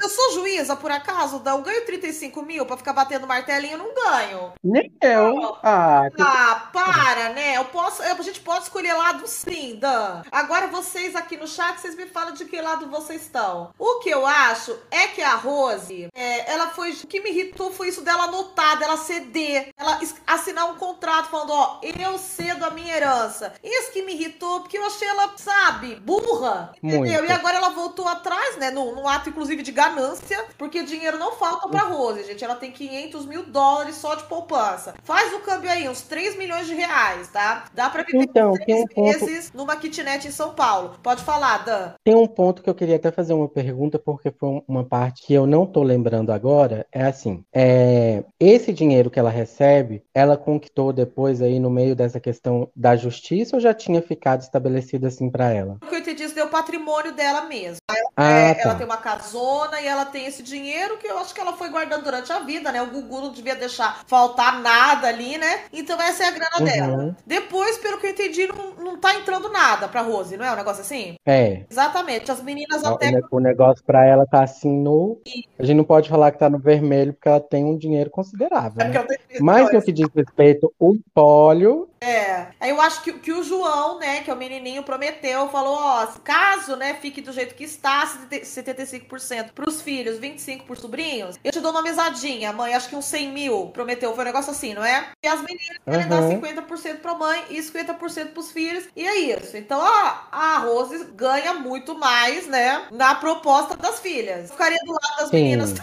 [0.00, 1.52] Eu sou juíza, por acaso, Dan.
[1.52, 3.76] Eu ganho 35 mil pra ficar batendo martelinho?
[3.78, 4.52] Não ganho.
[4.62, 5.56] Nem eu.
[5.62, 7.56] Ah, que- Ah, para, né?
[7.56, 10.22] Eu posso, eu- a gente pode escolher lado sim, Dan.
[10.30, 13.70] Agora vocês aqui no chat, vocês me falam de que lado vocês estão.
[13.78, 16.92] O que eu acho é que a Rose, é, ela foi.
[16.92, 21.52] O que me irritou foi isso dela anotar, dela ceder, ela assinar um contrato falando,
[21.52, 23.52] ó, eu cedo a minha herança.
[23.62, 26.72] Isso que me irritou, porque eu achei ela, sabe, burra.
[26.82, 26.98] Entendeu?
[27.00, 27.12] Muito.
[27.30, 28.70] E agora ela voltou atrás, né?
[28.70, 32.44] Num, num ato, inclusive, de ganância, porque dinheiro não falta pra Rose, gente.
[32.44, 34.94] Ela tem 500 mil dólares só de poupança.
[35.02, 37.64] Faz o câmbio aí, uns 3 milhões de reais, tá?
[37.74, 40.94] Dá pra viver Então, três um ponto- meses numa kitnet em São Paulo.
[41.02, 41.92] Pode falar, Dan.
[42.04, 45.34] Tem um ponto que eu queria até fazer uma pergunta, porque foi uma parte que
[45.34, 46.86] eu não tô lembrando agora.
[46.92, 52.20] É assim: é, esse dinheiro que ela recebe, ela conquistou depois aí no meio dessa
[52.20, 55.78] questão da justiça ou já tinha ficado estabelecido assim pra ela?
[55.82, 57.78] O que eu entendi, isso deu o patrimônio dela mesmo.
[58.16, 58.74] Ah, É, Ela tá.
[58.76, 62.04] tem uma casona e ela tem esse dinheiro que eu acho que ela foi guardando
[62.04, 62.82] durante a vida, né?
[62.82, 65.62] O Gugu não devia deixar faltar nada ali, né?
[65.72, 66.64] Então essa é a grana Uhum.
[66.64, 67.16] dela.
[67.26, 70.56] Depois, pelo que eu entendi, não, não tá entrando nada pra Rose, não é um
[70.56, 71.14] negócio assim?
[71.26, 71.62] É.
[71.70, 72.30] Exatamente.
[72.30, 73.10] As meninas O até.
[73.30, 75.18] O negócio pra ela tá assim no.
[75.58, 78.82] A gente não pode falar que tá no vermelho, porque ela tem um dinheiro considerável,
[78.82, 79.06] É né?
[79.40, 82.48] Mas no que diz respeito ao pólio, É.
[82.60, 86.06] Aí eu acho que, que o João, né, que é o menininho, prometeu, falou, ó,
[86.24, 91.60] caso, né, fique do jeito que está, 75% pros filhos, 25% pros sobrinhos, eu te
[91.60, 94.84] dou uma mesadinha, mãe, acho que uns 100 mil, prometeu, foi um negócio assim, não
[94.84, 95.08] é?
[95.24, 96.40] E as meninas querem dar Uhum.
[96.40, 99.56] 50% pra mãe e 50% pros filhos, e é isso.
[99.56, 104.48] Então, a, a Rose ganha muito mais, né, na proposta das filhas.
[104.50, 105.36] Eu ficaria do lado das sim.
[105.36, 105.74] meninas.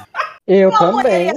[0.52, 1.30] Eu também.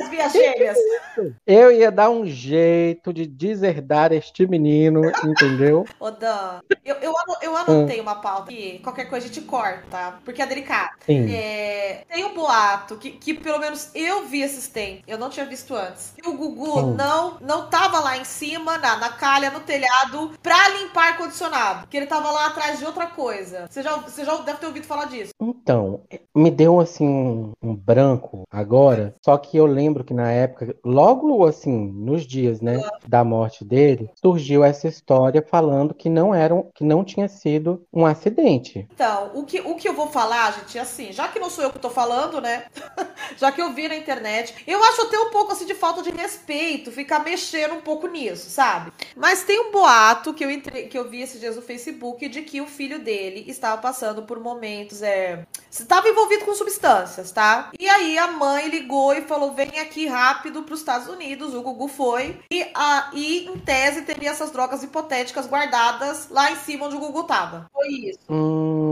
[1.46, 5.84] Eu ia dar um jeito de deserdar este menino, entendeu?
[6.00, 9.82] Ô, Dan, eu, eu, ano- eu anotei uma pauta aqui, qualquer coisa a gente corta,
[9.90, 10.18] tá?
[10.24, 10.90] Porque é delicado.
[11.06, 11.32] Sim.
[11.34, 15.46] É, tem um boato que, que pelo menos eu vi esses tempos, eu não tinha
[15.46, 16.12] visto antes.
[16.20, 16.94] Que o Gugu Hum.
[16.94, 21.86] não, não tava lá em cima, na, na calha, no telhado, pra limpar ar-condicionado.
[21.88, 23.66] Que ele tava lá atrás de outra coisa.
[23.68, 25.32] Você já, você já deve ter ouvido falar disso.
[25.40, 26.00] Então,
[26.34, 31.44] me deu assim um, um branco agora, só que eu lembro que na época, logo
[31.46, 36.70] assim, nos dias, né, da morte dele, surgiu essa história falando que não era um-
[36.74, 37.41] que não tinha sido
[37.92, 38.86] um acidente.
[38.92, 41.64] Então, o que, o que eu vou falar, gente, é assim, já que não sou
[41.64, 42.66] eu que tô falando, né?
[43.36, 46.10] já que eu vi na internet, eu acho até um pouco assim de falta de
[46.10, 48.92] respeito ficar mexendo um pouco nisso, sabe?
[49.16, 50.84] Mas tem um boato que eu, entre...
[50.84, 54.38] que eu vi esses dias no Facebook de que o filho dele estava passando por
[54.38, 55.46] momentos, é.
[55.70, 57.70] Estava envolvido com substâncias, tá?
[57.78, 61.54] E aí a mãe ligou e falou: vem aqui rápido pros Estados Unidos.
[61.54, 62.38] O Gugu foi.
[62.50, 67.00] E, a, e em tese teria essas drogas hipotéticas guardadas lá em cima onde o
[67.00, 67.24] Gugu
[67.72, 68.20] Foi isso.
[68.28, 68.91] Hum,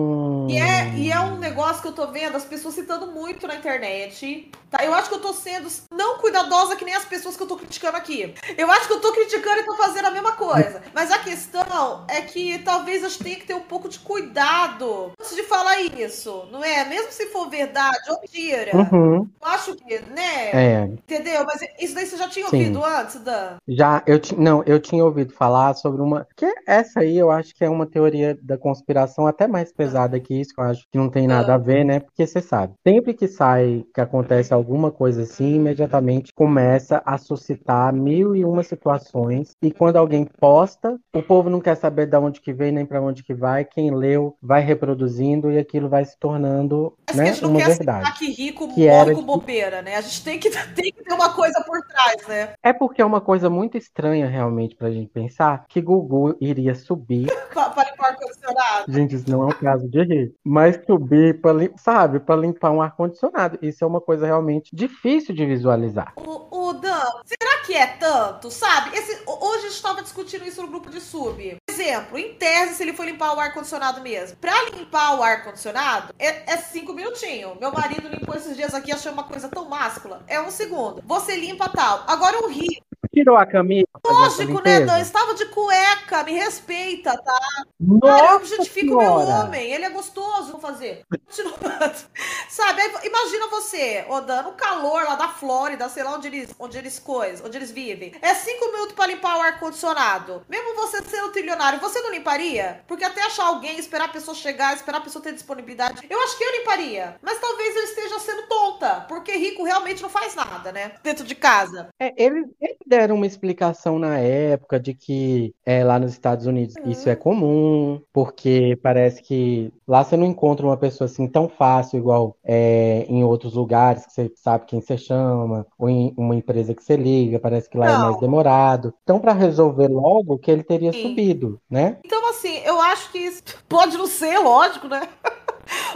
[0.50, 3.56] E é, e é um negócio que eu tô vendo as pessoas citando muito na
[3.56, 4.50] internet.
[4.70, 4.84] Tá?
[4.84, 7.56] Eu acho que eu tô sendo não cuidadosa que nem as pessoas que eu tô
[7.56, 8.34] criticando aqui.
[8.56, 10.80] Eu acho que eu tô criticando e tô fazendo a mesma coisa.
[10.94, 15.12] Mas a questão é que talvez a gente tenha que ter um pouco de cuidado
[15.20, 16.84] antes de falar isso, não é?
[16.84, 18.76] Mesmo se for verdade ou mentira.
[18.76, 20.50] Uhum, Eu acho que, né?
[20.52, 20.84] é.
[20.84, 21.44] Entendeu?
[21.44, 22.56] Mas isso daí você já tinha Sim.
[22.56, 23.56] ouvido antes, Dan?
[23.66, 26.26] Já, eu ti- não, eu tinha ouvido falar sobre uma.
[26.36, 30.39] Que essa aí eu acho que é uma teoria da conspiração até mais pesada que
[30.40, 32.00] isso, que eu acho que não tem nada a ver, né?
[32.00, 37.92] Porque você sabe, sempre que sai, que acontece alguma coisa assim, imediatamente começa a suscitar
[37.92, 39.52] mil e uma situações.
[39.62, 43.00] E quando alguém posta, o povo não quer saber de onde que vem nem para
[43.00, 43.64] onde que vai.
[43.64, 47.50] Quem leu vai reproduzindo e aquilo vai se tornando, Mas que a né, gente não
[47.50, 48.18] uma quer verdade.
[48.18, 49.96] que rico Que morre com bobeira, né?
[49.96, 52.52] A gente tem que, tem que ter uma coisa por trás, né?
[52.62, 57.28] É porque é uma coisa muito estranha realmente pra gente pensar que Gugu iria subir
[57.90, 58.92] limpar o ar-condicionado.
[58.92, 60.29] Gente, isso não é um caso de rir.
[60.44, 63.58] Mas subir, lim- sabe, para limpar um ar-condicionado.
[63.62, 66.12] Isso é uma coisa realmente difícil de visualizar.
[66.16, 68.96] O, o Dan, será que que é tanto, sabe?
[68.98, 71.56] Esse, hoje a gente estava discutindo isso no grupo de sub.
[71.70, 74.36] Exemplo, em tese, se ele for limpar o ar-condicionado mesmo.
[74.38, 77.56] Pra limpar o ar-condicionado, é, é cinco minutinhos.
[77.60, 80.24] Meu marido limpou esses dias aqui, achei uma coisa tão máscula.
[80.26, 81.00] É um segundo.
[81.06, 82.02] Você limpa tal.
[82.08, 82.82] Agora o rio.
[83.12, 83.86] Tirou a camisa?
[84.04, 85.00] Lógico, né, Dan?
[85.00, 87.64] Estava de cueca, me respeita, tá?
[87.78, 89.72] Nossa Cara, eu objetifico o meu homem.
[89.72, 91.02] Ele é gostoso, vou fazer.
[91.10, 91.96] Continuando.
[92.48, 96.54] Sabe, aí, imagina você, ô Dan, no calor lá da Flórida, sei lá onde eles,
[96.58, 98.12] onde eles coisas, onde eles vivem.
[98.20, 100.44] É cinco minutos pra limpar o ar-condicionado.
[100.48, 102.82] Mesmo você sendo trilionário, você não limparia?
[102.86, 106.06] Porque até achar alguém, esperar a pessoa chegar, esperar a pessoa ter disponibilidade.
[106.08, 107.16] Eu acho que eu limparia.
[107.22, 109.06] Mas talvez eu esteja sendo tonta.
[109.08, 110.92] Porque rico realmente não faz nada, né?
[111.02, 111.88] Dentro de casa.
[111.98, 116.74] É, eles, eles deram uma explicação na época de que é, lá nos Estados Unidos
[116.84, 121.98] isso é comum, porque parece que lá você não encontra uma pessoa assim tão fácil
[121.98, 126.74] igual é, em outros lugares, que você sabe quem você chama, ou em uma empresa
[126.74, 128.00] que você liga, parece que lá é Não.
[128.02, 128.92] mais demorado.
[129.04, 131.02] Então, para resolver logo, que ele teria Sim.
[131.02, 131.98] subido, né?
[132.04, 135.08] Então, assim, eu acho que isso pode não ser, lógico, né?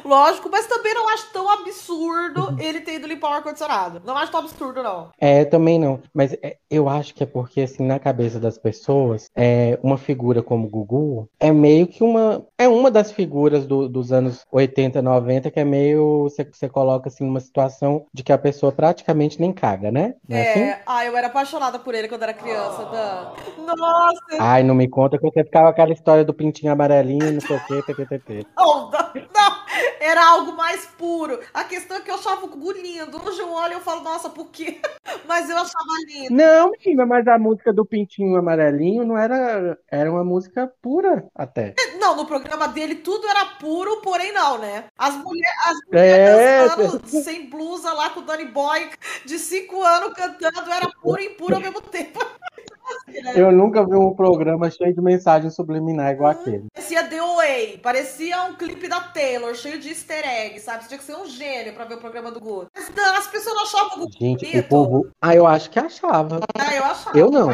[0.04, 4.02] Lógico, mas também não acho tão absurdo ele ter ido limpar o ar-condicionado.
[4.04, 5.10] Não acho tão absurdo, não.
[5.18, 6.00] É, também não.
[6.12, 10.42] Mas é, eu acho que é porque, assim, na cabeça das pessoas, é, uma figura
[10.42, 12.44] como o Gugu é meio que uma.
[12.58, 16.24] É uma das figuras do- dos anos 80, 90 que é meio.
[16.24, 20.14] Você, você coloca, assim, numa situação de que a pessoa praticamente nem caga, né?
[20.28, 20.60] Não é assim?
[20.60, 23.64] É, ah, eu era apaixonada por ele quando era criança, Dan.
[23.76, 27.56] Nossa, Ai, não me conta que você ficava aquela história do pintinho amarelinho, não sei
[27.56, 28.46] o quê, ttt.
[28.56, 29.63] não, Dan, não.
[30.00, 31.40] Era algo mais puro.
[31.52, 33.20] A questão é que eu achava o Gugu lindo.
[33.24, 34.80] Hoje eu olho e eu falo, nossa, por quê?
[35.26, 36.34] Mas eu achava lindo.
[36.34, 39.78] Não, menina, mas a música do pintinho amarelinho não era.
[39.90, 41.74] Era uma música pura até.
[41.98, 44.84] Não, no programa dele tudo era puro, porém não, né?
[44.98, 48.90] As mulheres as É, mulheres dançando sem blusa lá com o Danny Boy
[49.24, 52.18] de 5 anos cantando, era puro e impuro ao mesmo tempo.
[53.34, 56.66] Eu nunca vi um programa cheio de mensagem subliminar igual aquele.
[56.84, 60.82] Parecia The Way, parecia um clipe da Taylor, cheio de easter egg, sabe?
[60.82, 62.66] Você tinha que ser um gênio pra ver o programa do Gugu.
[62.76, 64.68] Mas Dan, as pessoas não achavam o Gugu Gente, o bonito.
[64.68, 65.06] povo.
[65.22, 66.40] Ah, eu acho que achava.
[66.58, 67.18] Ah, eu achava.
[67.18, 67.48] Eu não.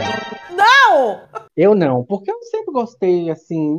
[0.51, 1.21] Não!
[1.57, 3.79] Eu não, porque eu sempre gostei, assim,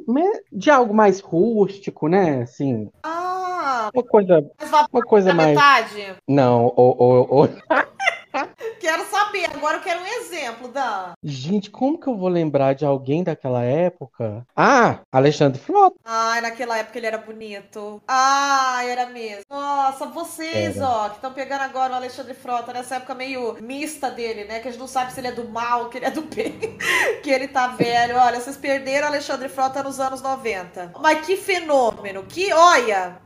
[0.54, 2.44] de algo mais rústico, né?
[2.44, 4.50] Assim, Ah, uma coisa,
[4.94, 5.50] uma coisa mais.
[5.50, 6.16] metade?
[6.30, 7.50] Não, ou, ou, ou-
[8.82, 11.14] Quero saber, agora eu quero um exemplo, Dan.
[11.24, 14.44] Gente, como que eu vou lembrar de alguém daquela época?
[14.56, 15.96] Ah, Alexandre Frota.
[16.04, 18.02] Ai, naquela época ele era bonito.
[18.08, 19.44] Ai, era mesmo.
[19.48, 20.90] Nossa, vocês, Era.
[20.90, 24.60] ó, que estão pegando agora o Alexandre Frota nessa época meio mista dele, né?
[24.60, 26.60] Que a gente não sabe se ele é do mal, que ele é do bem,
[27.22, 28.18] que ele tá velho.
[28.18, 30.94] Olha, vocês perderam o Alexandre Frota nos anos 90.
[31.00, 33.20] Mas que fenômeno, que, olha.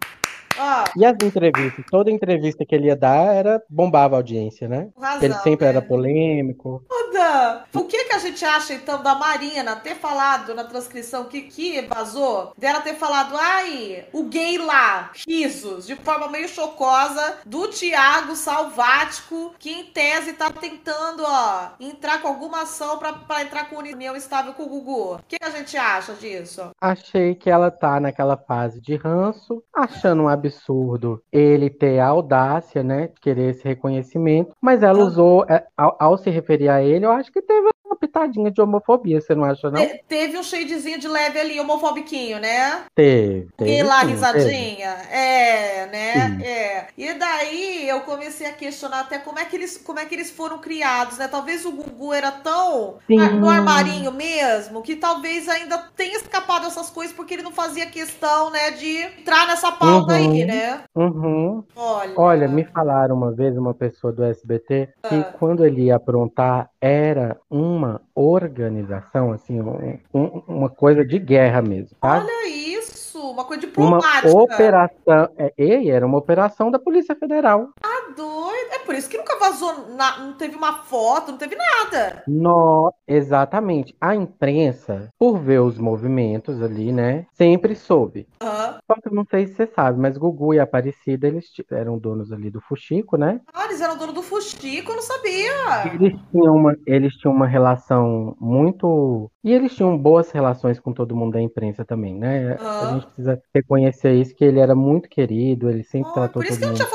[0.57, 1.85] Ó, E as entrevistas?
[1.89, 4.89] Toda entrevista que ele ia dar era bombava a audiência, né?
[4.97, 5.71] razão, Ele sempre né?
[5.71, 6.83] era polêmico.
[7.25, 11.41] Dan, o que que a gente acha então da Marina ter falado na transcrição que,
[11.41, 17.67] que vazou, dela ter falado, ai, o gay lá, risos, de forma meio chocosa, do
[17.67, 23.69] Tiago Salvático, que em tese tá tentando, ó, entrar com alguma ação pra, pra entrar
[23.69, 25.15] com união estável com o Gugu.
[25.15, 26.69] O que, que a gente acha disso?
[26.79, 32.83] Achei que ela tá naquela fase de ranço, achando um absurdo ele ter a audácia,
[32.83, 35.03] né, de querer esse reconhecimento, mas ela Ah.
[35.03, 38.62] usou, é, ao, ao se referir a ele, eu acho que teve uma pitadinha de
[38.62, 39.81] homofobia, você não acha, não?
[39.81, 42.84] Te- teve um shadezinho de leve ali, homofobiquinho, né?
[42.93, 43.71] Teve, teve.
[43.71, 44.12] Gay lá, sim, teve.
[44.13, 44.89] risadinha.
[45.12, 46.13] É, né?
[46.38, 46.43] Sim.
[46.43, 46.88] É.
[46.97, 50.29] E daí eu comecei a questionar até como é que eles, como é que eles
[50.31, 51.27] foram criados, né?
[51.27, 53.17] Talvez o Gugu era tão Sim.
[53.39, 58.49] no armarinho mesmo, que talvez ainda tenha escapado essas coisas porque ele não fazia questão,
[58.51, 60.31] né, de entrar nessa pauta Uhum.
[60.31, 60.81] aí, né?
[60.95, 61.63] Uhum.
[61.75, 62.13] Olha.
[62.17, 65.34] Olha, me falaram uma vez, uma pessoa do SBT, que Ah.
[65.39, 71.95] quando ele ia aprontar, era uma organização, assim, um- um- uma coisa de guerra mesmo,
[72.02, 72.26] sabe?
[72.26, 74.30] Olha isso, uma coisa Uma diplomática.
[74.36, 75.30] operação.
[75.38, 75.54] É,
[75.89, 77.69] era uma operação da Polícia Federal.
[77.82, 78.71] Tá doido.
[78.73, 82.23] É por isso que nunca vazou, na- não teve uma foto, não teve nada.
[82.27, 83.95] No, exatamente.
[83.99, 88.27] A imprensa, por ver os movimentos ali, né, sempre soube.
[88.41, 88.77] Aham.
[88.87, 92.31] Só que eu não sei se você sabe, mas Gugu e Aparecida, eles eram donos
[92.31, 93.41] ali do Fuxico, né?
[93.53, 95.93] Ah, eles eram dono do Fustico, eu não sabia.
[95.93, 99.29] Eles tinham uma, eles tinham uma relação muito.
[99.43, 102.57] E eles tinham boas relações com todo mundo da imprensa também, né?
[102.59, 106.45] A gente precisa reconhecer isso, que ele era muito querido, ele sempre Ah, tratou por
[106.45, 106.87] isso que todo não mundo tinha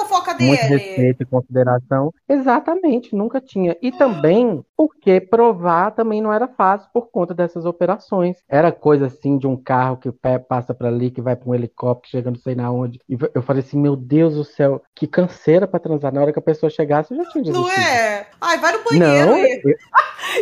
[0.42, 2.12] muito respeito e consideração.
[2.29, 3.76] Exatamente, nunca tinha.
[3.83, 8.38] E também porque provar também não era fácil por conta dessas operações.
[8.48, 10.10] Era coisa assim de um carro que
[10.48, 12.98] passa para ali, que vai para um helicóptero, chegando não sei na onde.
[13.06, 16.14] E eu falei assim, meu Deus do céu, que canseira para transar.
[16.14, 17.68] Na hora que a pessoa chegasse, eu já tinha desistido.
[17.68, 18.26] Não é?
[18.40, 19.62] Ai, vai no banheiro não, e,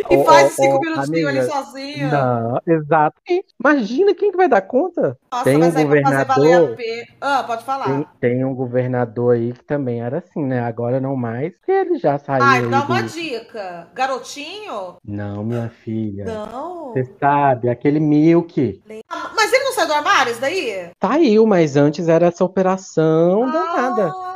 [0.09, 2.09] e faz cinco oh, minutinhos ali sozinho.
[2.09, 3.21] Não, exato.
[3.59, 5.17] Imagina quem que vai dar conta.
[5.29, 6.77] Nossa, tem um governador.
[7.19, 7.85] Ah, pode falar.
[7.85, 10.61] Tem, tem, um governador aí que também era assim, né?
[10.61, 12.41] Agora não mais, ele já saiu.
[12.41, 13.09] Ai, dá uma do...
[13.09, 13.89] dica.
[13.93, 14.28] Garotinho?
[15.03, 16.25] Não, minha filha.
[16.25, 16.93] Não.
[16.93, 18.81] Você sabe, aquele Milk.
[19.35, 20.91] Mas ele não saiu do armário, isso daí?
[21.01, 23.51] Saiu, mas antes era essa operação ah.
[23.51, 24.28] danada.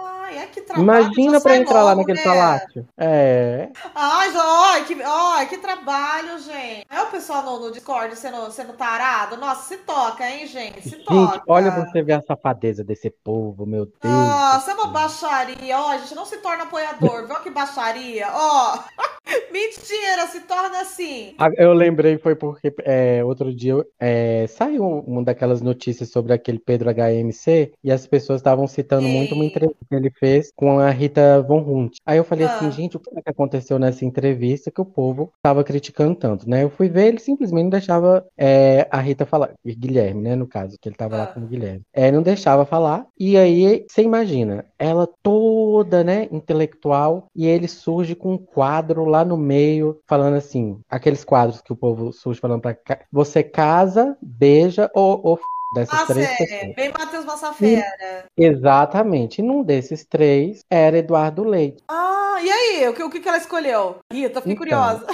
[0.64, 0.84] Trabalho.
[0.84, 2.24] Imagina pra entrar lá naquele né?
[2.24, 2.88] palácio.
[2.98, 3.70] É.
[3.96, 6.86] Ai, que, ó, que trabalho, gente.
[6.90, 9.38] É o pessoal no, no Discord sendo, sendo tarado?
[9.38, 10.82] Nossa, se toca, hein, gente?
[10.82, 11.42] Se gente, toca.
[11.48, 14.14] Olha você ver a safadeza desse povo, meu Deus.
[14.14, 15.80] Nossa, é uma baixaria.
[15.80, 17.28] Ó, a gente não se torna apoiador.
[17.28, 18.28] Viu que baixaria?
[18.32, 18.80] Ó.
[19.52, 21.36] Mentira, se torna assim.
[21.58, 26.90] Eu lembrei, foi porque é, outro dia é, saiu uma daquelas notícias sobre aquele Pedro
[26.90, 29.14] HMC e as pessoas estavam citando Ei.
[29.14, 31.98] muito uma entrevista que ele fez com a Rita Von Hunt.
[32.06, 32.68] Aí eu falei assim, ah.
[32.70, 36.50] assim, gente, o que, é que aconteceu nessa entrevista que o povo estava criticando tanto,
[36.50, 36.64] né?
[36.64, 40.78] Eu fui ver, ele simplesmente não deixava é, a Rita falar, Guilherme, né, no caso,
[40.80, 41.20] que ele estava ah.
[41.20, 41.82] lá com o Guilherme.
[41.94, 48.16] É, não deixava falar, e aí, você imagina, ela toda, né, intelectual, e ele surge
[48.16, 52.62] com um quadro lá no meio, falando assim, aqueles quadros que o povo surge falando
[52.62, 52.78] pra
[53.12, 55.40] você casa, beija ou, ou
[55.74, 56.48] dessas ah, três sério?
[56.48, 56.76] pessoas.
[56.76, 58.26] Bem Matheus Massafera.
[58.38, 59.40] Exatamente.
[59.40, 61.84] E num desses três era Eduardo Leite.
[61.88, 62.88] Ah, e aí?
[62.88, 63.98] O que, o que ela escolheu?
[64.12, 65.06] Rita, fiquei então, curiosa.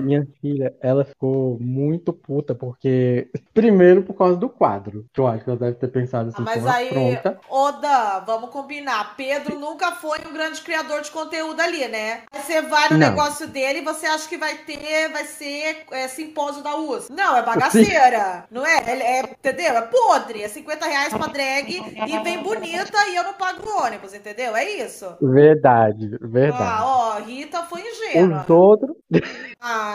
[0.00, 3.28] Minha filha, ela ficou muito puta, porque.
[3.52, 5.04] Primeiro por causa do quadro.
[5.12, 7.38] Que eu acho que ela deve ter pensado assim, ah, mas aí, pronta.
[7.48, 9.16] Oda, vamos combinar.
[9.16, 12.22] Pedro nunca foi um grande criador de conteúdo ali, né?
[12.32, 13.10] Você vai no Não.
[13.10, 17.08] negócio dele e você acha que vai ter, vai ser é, simpósio da US.
[17.10, 18.46] Não, é bagaceira.
[18.48, 18.54] Sim.
[18.54, 18.78] Não é?
[18.86, 19.18] é?
[19.18, 19.22] é?
[19.22, 19.76] Entendeu?
[19.76, 20.42] É podre.
[20.42, 24.56] É 50 reais pra drag e vem bonita e eu não pago o ônibus, entendeu?
[24.56, 25.06] É isso.
[25.20, 26.62] Verdade, verdade.
[26.62, 28.42] Ah, ó, Rita foi ingênua.
[28.42, 28.96] Os outros.
[29.60, 29.89] Ah,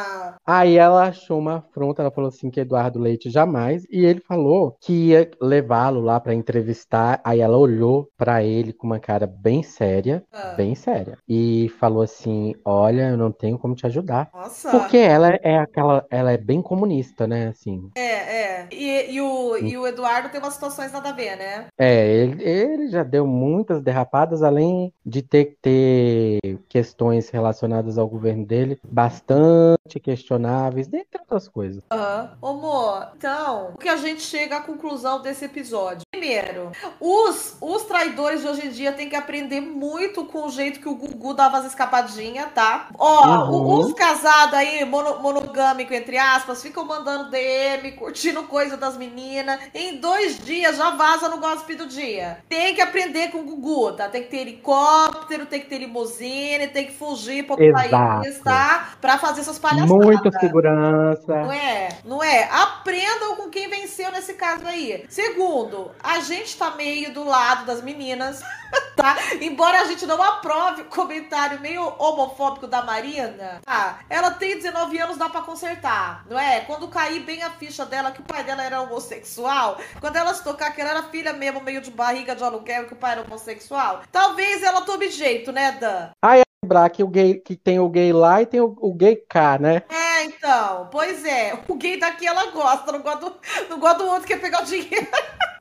[0.46, 4.78] Aí ela achou uma afronta, ela falou assim que Eduardo Leite jamais, e ele falou
[4.82, 7.20] que ia levá-lo lá para entrevistar.
[7.24, 10.54] Aí ela olhou para ele com uma cara bem séria, ah.
[10.56, 14.30] bem séria, e falou assim: "Olha, eu não tenho como te ajudar".
[14.34, 14.72] Nossa.
[14.72, 17.89] Porque ela é aquela, ela é bem comunista, né, assim.
[17.96, 18.68] É, é.
[18.72, 21.66] E, e, o, e o Eduardo tem umas situações nada a ver, né?
[21.78, 28.08] É, ele, ele já deu muitas derrapadas, além de ter que ter questões relacionadas ao
[28.08, 31.84] governo dele bastante questionáveis, dentre outras coisas.
[31.92, 32.38] Aham.
[32.42, 32.50] Uhum.
[32.50, 36.02] Amor, então, o que a gente chega à conclusão desse episódio?
[36.12, 40.80] Primeiro, os, os traidores de hoje em dia têm que aprender muito com o jeito
[40.80, 42.88] que o Gugu dava as escapadinhas, tá?
[42.98, 43.80] Ó, uhum.
[43.80, 49.60] os casados aí, mono, monogâmico, entre aspas, ficam mandando DM, curtindo coisa das meninas.
[49.74, 52.40] Em dois dias já vaza no gossip do dia.
[52.50, 54.10] Tem que aprender com o Gugu, tá?
[54.10, 58.96] Tem que ter helicóptero, tem que ter limusine, tem que fugir para o país, tá?
[59.00, 60.06] Pra fazer essas palhaçadas palhaçada.
[60.06, 61.36] Muita segurança.
[61.36, 61.90] Não é?
[62.04, 62.44] Não é?
[62.52, 65.06] Aprendam com quem venceu nesse caso aí.
[65.10, 68.42] Segundo, a gente tá meio do lado das meninas,
[68.96, 69.16] tá?
[69.42, 74.00] Embora a gente não aprove o comentário meio homofóbico da Marina, tá?
[74.10, 76.62] Ela tem 19 anos, dá pra consertar, não é?
[76.62, 80.44] Quando cair bem a ficha dela que o pai dela era homossexual, quando ela se
[80.44, 83.22] tocar que ela era filha mesmo, meio de barriga de aluguel, que o pai era
[83.22, 86.10] homossexual, talvez ela tome jeito, né, Dan?
[86.22, 89.16] Ai, lembrar que, o gay, que tem o gay lá e tem o, o, gay
[89.16, 89.84] cá, né?
[89.89, 90.89] É, então.
[90.91, 91.53] Pois é.
[91.68, 93.36] O gay daqui ela gosta, não gosta do,
[93.70, 95.07] não gosta do outro que quer pegar o dinheiro.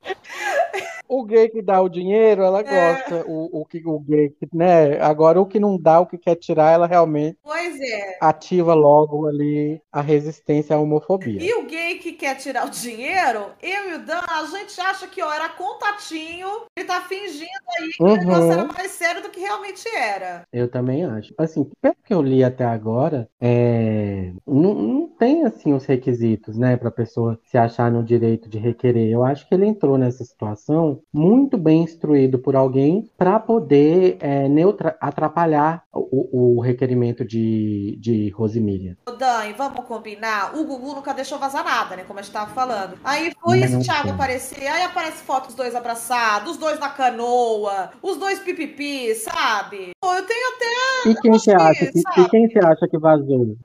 [1.06, 2.62] O gay que dá o dinheiro, ela é.
[2.62, 3.24] gosta.
[3.26, 4.98] O, o, que, o gay que, né?
[5.00, 8.18] Agora, o que não dá, o que quer tirar, ela realmente pois é.
[8.20, 11.42] ativa logo ali a resistência à homofobia.
[11.42, 15.06] E o gay que quer tirar o dinheiro, eu e o Dan, a gente acha
[15.06, 17.48] que, ó, era contatinho, ele tá fingindo
[17.78, 18.12] aí que uhum.
[18.12, 20.42] o negócio era mais sério do que realmente era.
[20.52, 21.34] Eu também acho.
[21.36, 24.32] Assim, pelo que eu li até agora, é...
[24.46, 29.10] não, não tem, assim, os requisitos, né, pra pessoa se achar no direito de requerer.
[29.10, 34.48] Eu acho que ele entrou nessa situação muito bem instruído por alguém para poder é,
[34.48, 38.96] neutra atrapalhar o, o, requerimento de, de Rosemília.
[39.18, 40.56] Dani, vamos combinar?
[40.56, 42.04] O Gugu nunca deixou vazar nada, né?
[42.04, 42.98] Como a gente tava falando.
[43.04, 47.90] Aí foi esse Thiago aparecer, aí aparece foto dos dois abraçados, os dois na canoa,
[48.02, 49.90] os dois pipipi, sabe?
[50.00, 51.10] Pô, eu tenho até.
[51.10, 53.56] E quem você acha que, e quem você acha que vazou?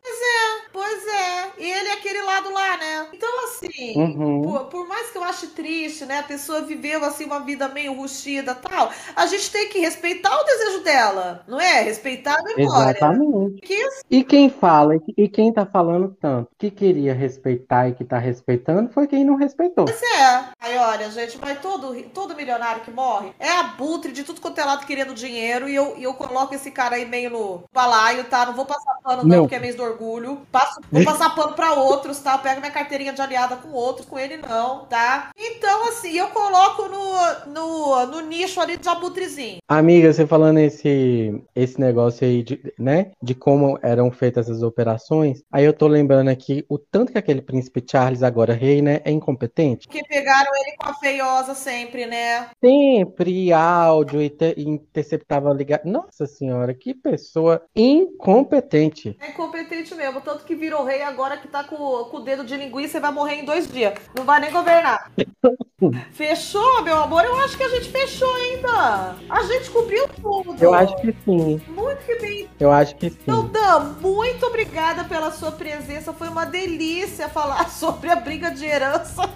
[3.89, 4.41] Assim, assim, uhum.
[4.41, 6.19] por, por, mais que eu ache triste, né?
[6.19, 8.91] A pessoa viveu assim uma vida meio rustida tal.
[9.15, 11.81] A gente tem que respeitar o desejo dela, não é?
[11.81, 12.97] Respeitar a memória.
[12.97, 13.61] Exatamente.
[13.61, 13.87] Que...
[14.09, 18.91] E quem fala, e quem tá falando tanto que queria respeitar e que tá respeitando
[18.91, 19.85] foi quem não respeitou.
[19.85, 20.49] Pois é.
[20.61, 24.65] Aí, olha, gente, mas todo, todo milionário que morre é abutre de tudo quanto é
[24.65, 28.45] lado querendo dinheiro e eu, eu coloco esse cara aí meio no balaio, tá?
[28.45, 29.43] Não vou passar pano não, não.
[29.43, 30.41] porque é mês do orgulho.
[30.51, 32.37] Passo, vou passar pano pra outros, tá?
[32.37, 35.31] Pega minha carteirinha de aliada com outros, com ele não, tá?
[35.37, 39.59] Então, assim, eu coloco no, no, no nicho ali de abutrezinho.
[39.67, 43.11] Amiga, você falando esse, esse negócio aí, de, né?
[43.21, 47.41] De como eram feitas essas operações, aí eu tô lembrando aqui o tanto que aquele
[47.41, 49.87] príncipe Charles, agora rei, né, é incompetente.
[49.87, 52.49] Que pegaram ele com a feiosa sempre, né?
[52.63, 55.81] Sempre áudio e, te, interceptava ligar.
[55.85, 59.17] Nossa senhora, que pessoa incompetente.
[59.19, 62.57] É incompetente mesmo, tanto que virou rei agora que tá com, com o dedo de
[62.57, 63.93] linguiça e vai morrer em dois dias.
[64.15, 65.11] Não vai nem governar.
[66.11, 67.23] Fechou, meu amor?
[67.23, 69.15] Eu acho que a gente fechou ainda.
[69.29, 70.55] A gente cobriu tudo.
[70.61, 71.61] Eu acho que sim.
[71.69, 72.49] Muito que bem.
[72.59, 73.17] Eu acho que sim.
[73.21, 76.11] Então, Dan, muito obrigada pela sua presença.
[76.11, 79.29] Foi uma delícia falar sobre a briga de herança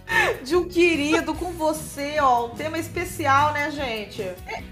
[0.43, 1.02] de um querido
[1.37, 2.47] com você, ó.
[2.47, 4.23] Um tema especial, né, gente?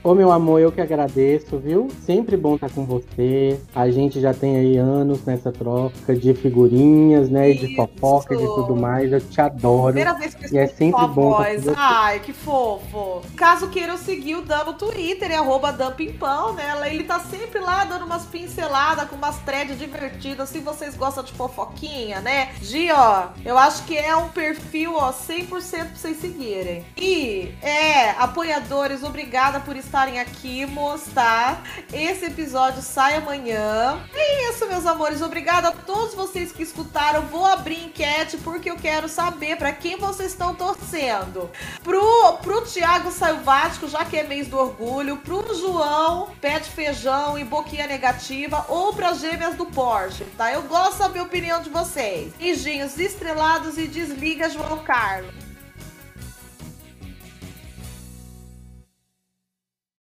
[0.04, 1.90] Ô, meu amor, eu que agradeço, viu?
[2.06, 3.60] Sempre bom estar com você.
[3.76, 7.50] A gente já tem aí anos nessa troca de figurinhas, né?
[7.50, 7.68] Isso.
[7.68, 9.12] de fofoca, de tudo mais.
[9.12, 9.94] Eu te adoro.
[9.94, 11.74] Primeira vez que eu e é sempre bom você.
[11.76, 13.22] Ai, que fofo.
[13.36, 16.74] Caso queiram seguir o Dan no Twitter, é arroba Dampimpão, né?
[16.90, 20.50] Ele tá sempre lá dando umas pinceladas com umas threads divertidas.
[20.50, 22.50] Se vocês gostam de fofoquinha, né?
[22.62, 26.86] Gi, ó, eu acho que é um perfil, ó, 100% pra vocês seguirem.
[26.96, 31.64] E, é, apoiadores, obrigada por estarem aqui, mostrar.
[31.92, 34.00] Esse episódio sai amanhã.
[34.14, 35.22] É isso, meus amores.
[35.22, 37.24] Obrigada a todos vocês que escutaram.
[37.24, 41.50] Vou abrir enquete porque eu quero saber para quem vocês estão torcendo.
[41.84, 45.18] Pro, pro Thiago Salvático, já que é mês do orgulho.
[45.18, 48.66] Pro João, pé de feijão e boquinha negativa.
[48.70, 50.52] Ou para gêmeas do Porsche, tá?
[50.54, 52.34] Eu gosto de saber a opinião de vocês.
[52.36, 55.51] Beijinhos estrelados e desliga João Carlos.